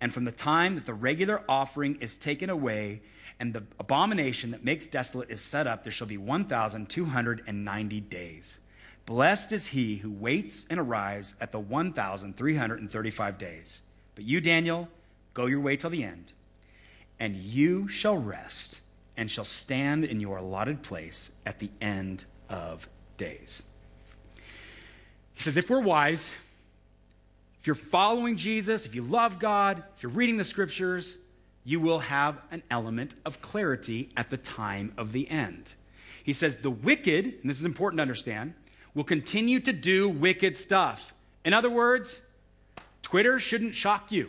[0.00, 3.02] And from the time that the regular offering is taken away,
[3.38, 8.58] and the abomination that makes desolate is set up, there shall be 1,290 days.
[9.06, 13.82] Blessed is he who waits and arrives at the 1,335 days.
[14.14, 14.88] But you, Daniel,
[15.34, 16.32] go your way till the end,
[17.20, 18.80] and you shall rest
[19.16, 23.62] and shall stand in your allotted place at the end of days.
[25.34, 26.32] He says, if we're wise,
[27.60, 31.16] if you're following Jesus, if you love God, if you're reading the scriptures,
[31.64, 35.74] you will have an element of clarity at the time of the end.
[36.22, 38.54] He says, the wicked, and this is important to understand,
[38.94, 41.14] will continue to do wicked stuff.
[41.44, 42.20] In other words,
[43.02, 44.28] Twitter shouldn't shock you.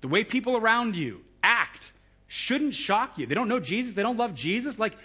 [0.00, 1.92] The way people around you act
[2.28, 3.26] shouldn't shock you.
[3.26, 4.78] They don't know Jesus, they don't love Jesus.
[4.78, 4.96] Like,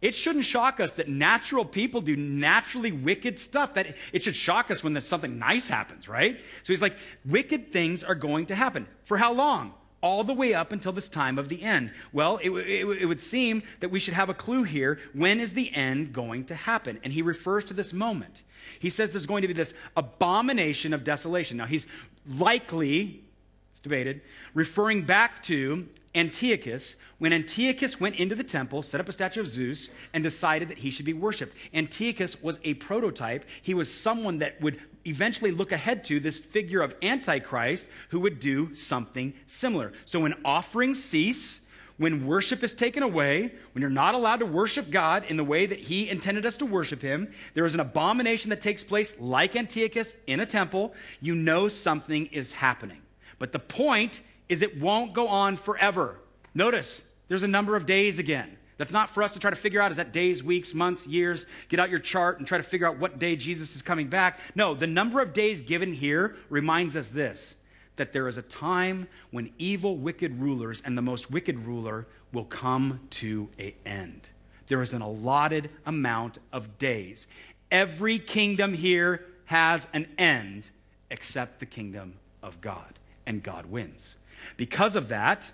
[0.00, 3.74] it shouldn't shock us that natural people do naturally wicked stuff.
[3.74, 6.40] That it should shock us when something nice happens, right?
[6.62, 8.86] So he's like, wicked things are going to happen.
[9.04, 9.74] For how long?
[10.02, 11.92] All the way up until this time of the end.
[12.12, 14.98] Well, it, it, it would seem that we should have a clue here.
[15.12, 16.98] When is the end going to happen?
[17.04, 18.44] And he refers to this moment.
[18.78, 21.58] He says there's going to be this abomination of desolation.
[21.58, 21.86] Now, he's
[22.26, 23.22] likely,
[23.70, 24.22] it's debated,
[24.54, 29.46] referring back to Antiochus, when Antiochus went into the temple, set up a statue of
[29.46, 31.56] Zeus, and decided that he should be worshiped.
[31.72, 33.44] Antiochus was a prototype.
[33.62, 38.40] He was someone that would eventually look ahead to this figure of Antichrist who would
[38.40, 39.92] do something similar.
[40.04, 44.90] So when offerings cease, when worship is taken away, when you're not allowed to worship
[44.90, 48.48] God in the way that He intended us to worship Him, there is an abomination
[48.50, 50.94] that takes place like Antiochus in a temple.
[51.20, 53.02] You know something is happening.
[53.38, 56.16] But the point is it won't go on forever.
[56.54, 58.56] Notice, there's a number of days again.
[58.80, 61.44] That's not for us to try to figure out is that days, weeks, months, years.
[61.68, 64.40] Get out your chart and try to figure out what day Jesus is coming back.
[64.54, 67.56] No, the number of days given here reminds us this
[67.96, 72.46] that there is a time when evil, wicked rulers and the most wicked ruler will
[72.46, 74.22] come to an end.
[74.68, 77.26] There is an allotted amount of days.
[77.70, 80.70] Every kingdom here has an end
[81.10, 84.16] except the kingdom of God, and God wins.
[84.56, 85.52] Because of that,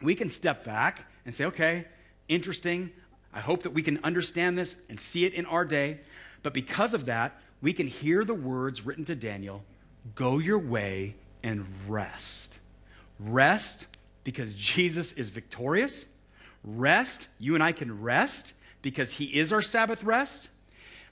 [0.00, 1.84] we can step back and say, okay,
[2.28, 2.92] interesting.
[3.32, 6.00] I hope that we can understand this and see it in our day.
[6.42, 9.64] But because of that, we can hear the words written to Daniel
[10.14, 12.58] go your way and rest.
[13.18, 13.86] Rest
[14.22, 16.06] because Jesus is victorious.
[16.62, 18.52] Rest, you and I can rest
[18.82, 20.50] because he is our Sabbath rest.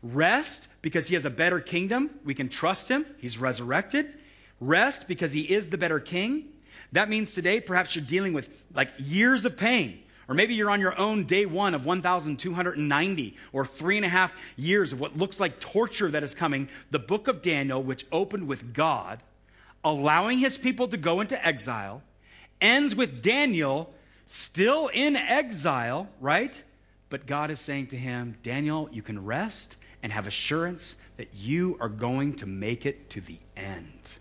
[0.02, 2.10] Rest because he has a better kingdom.
[2.24, 3.06] We can trust him.
[3.18, 4.12] He's resurrected.
[4.60, 6.48] Rest because he is the better king.
[6.92, 10.01] That means today perhaps you're dealing with like years of pain.
[10.28, 14.32] Or maybe you're on your own day one of 1,290 or three and a half
[14.56, 16.68] years of what looks like torture that is coming.
[16.90, 19.22] The book of Daniel, which opened with God
[19.84, 22.02] allowing his people to go into exile,
[22.60, 23.92] ends with Daniel
[24.26, 26.62] still in exile, right?
[27.10, 31.76] But God is saying to him, Daniel, you can rest and have assurance that you
[31.80, 34.18] are going to make it to the end.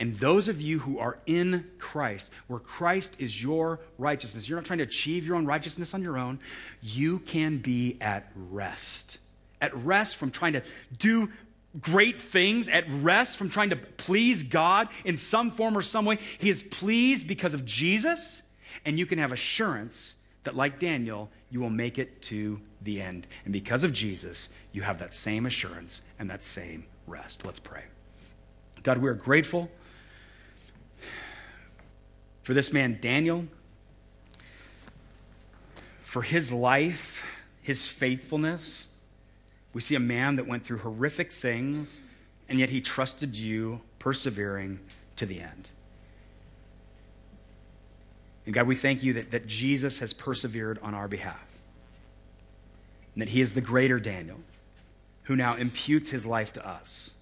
[0.00, 4.64] And those of you who are in Christ, where Christ is your righteousness, you're not
[4.64, 6.40] trying to achieve your own righteousness on your own,
[6.80, 9.18] you can be at rest.
[9.60, 10.62] At rest from trying to
[10.98, 11.30] do
[11.82, 16.18] great things, at rest from trying to please God in some form or some way.
[16.38, 18.42] He is pleased because of Jesus,
[18.86, 23.26] and you can have assurance that, like Daniel, you will make it to the end.
[23.44, 27.44] And because of Jesus, you have that same assurance and that same rest.
[27.44, 27.84] Let's pray.
[28.82, 29.70] God, we are grateful
[32.50, 33.46] for this man, Daniel,
[36.00, 37.24] for his life,
[37.62, 38.88] his faithfulness.
[39.72, 42.00] We see a man that went through horrific things,
[42.48, 44.80] and yet he trusted you, persevering
[45.14, 45.70] to the end.
[48.46, 51.46] And God, we thank you that, that Jesus has persevered on our behalf,
[53.14, 54.40] and that he is the greater Daniel
[55.22, 57.14] who now imputes his life to us.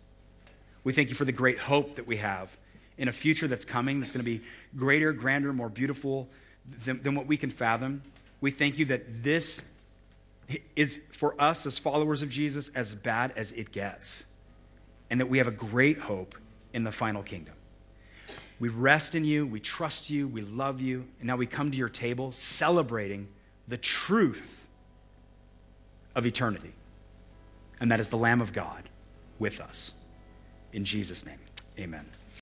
[0.84, 2.56] We thank you for the great hope that we have
[2.98, 4.42] in a future that's coming that's going to be
[4.76, 6.28] greater, grander, more beautiful
[6.84, 8.02] than, than what we can fathom.
[8.40, 9.62] We thank you that this
[10.76, 14.24] is, for us as followers of Jesus, as bad as it gets,
[15.10, 16.34] and that we have a great hope
[16.72, 17.54] in the final kingdom.
[18.60, 21.76] We rest in you, we trust you, we love you, and now we come to
[21.76, 23.28] your table celebrating
[23.68, 24.68] the truth
[26.14, 26.72] of eternity.
[27.80, 28.88] And that is the Lamb of God
[29.38, 29.92] with us.
[30.72, 31.38] In Jesus' name,
[31.78, 32.04] amen.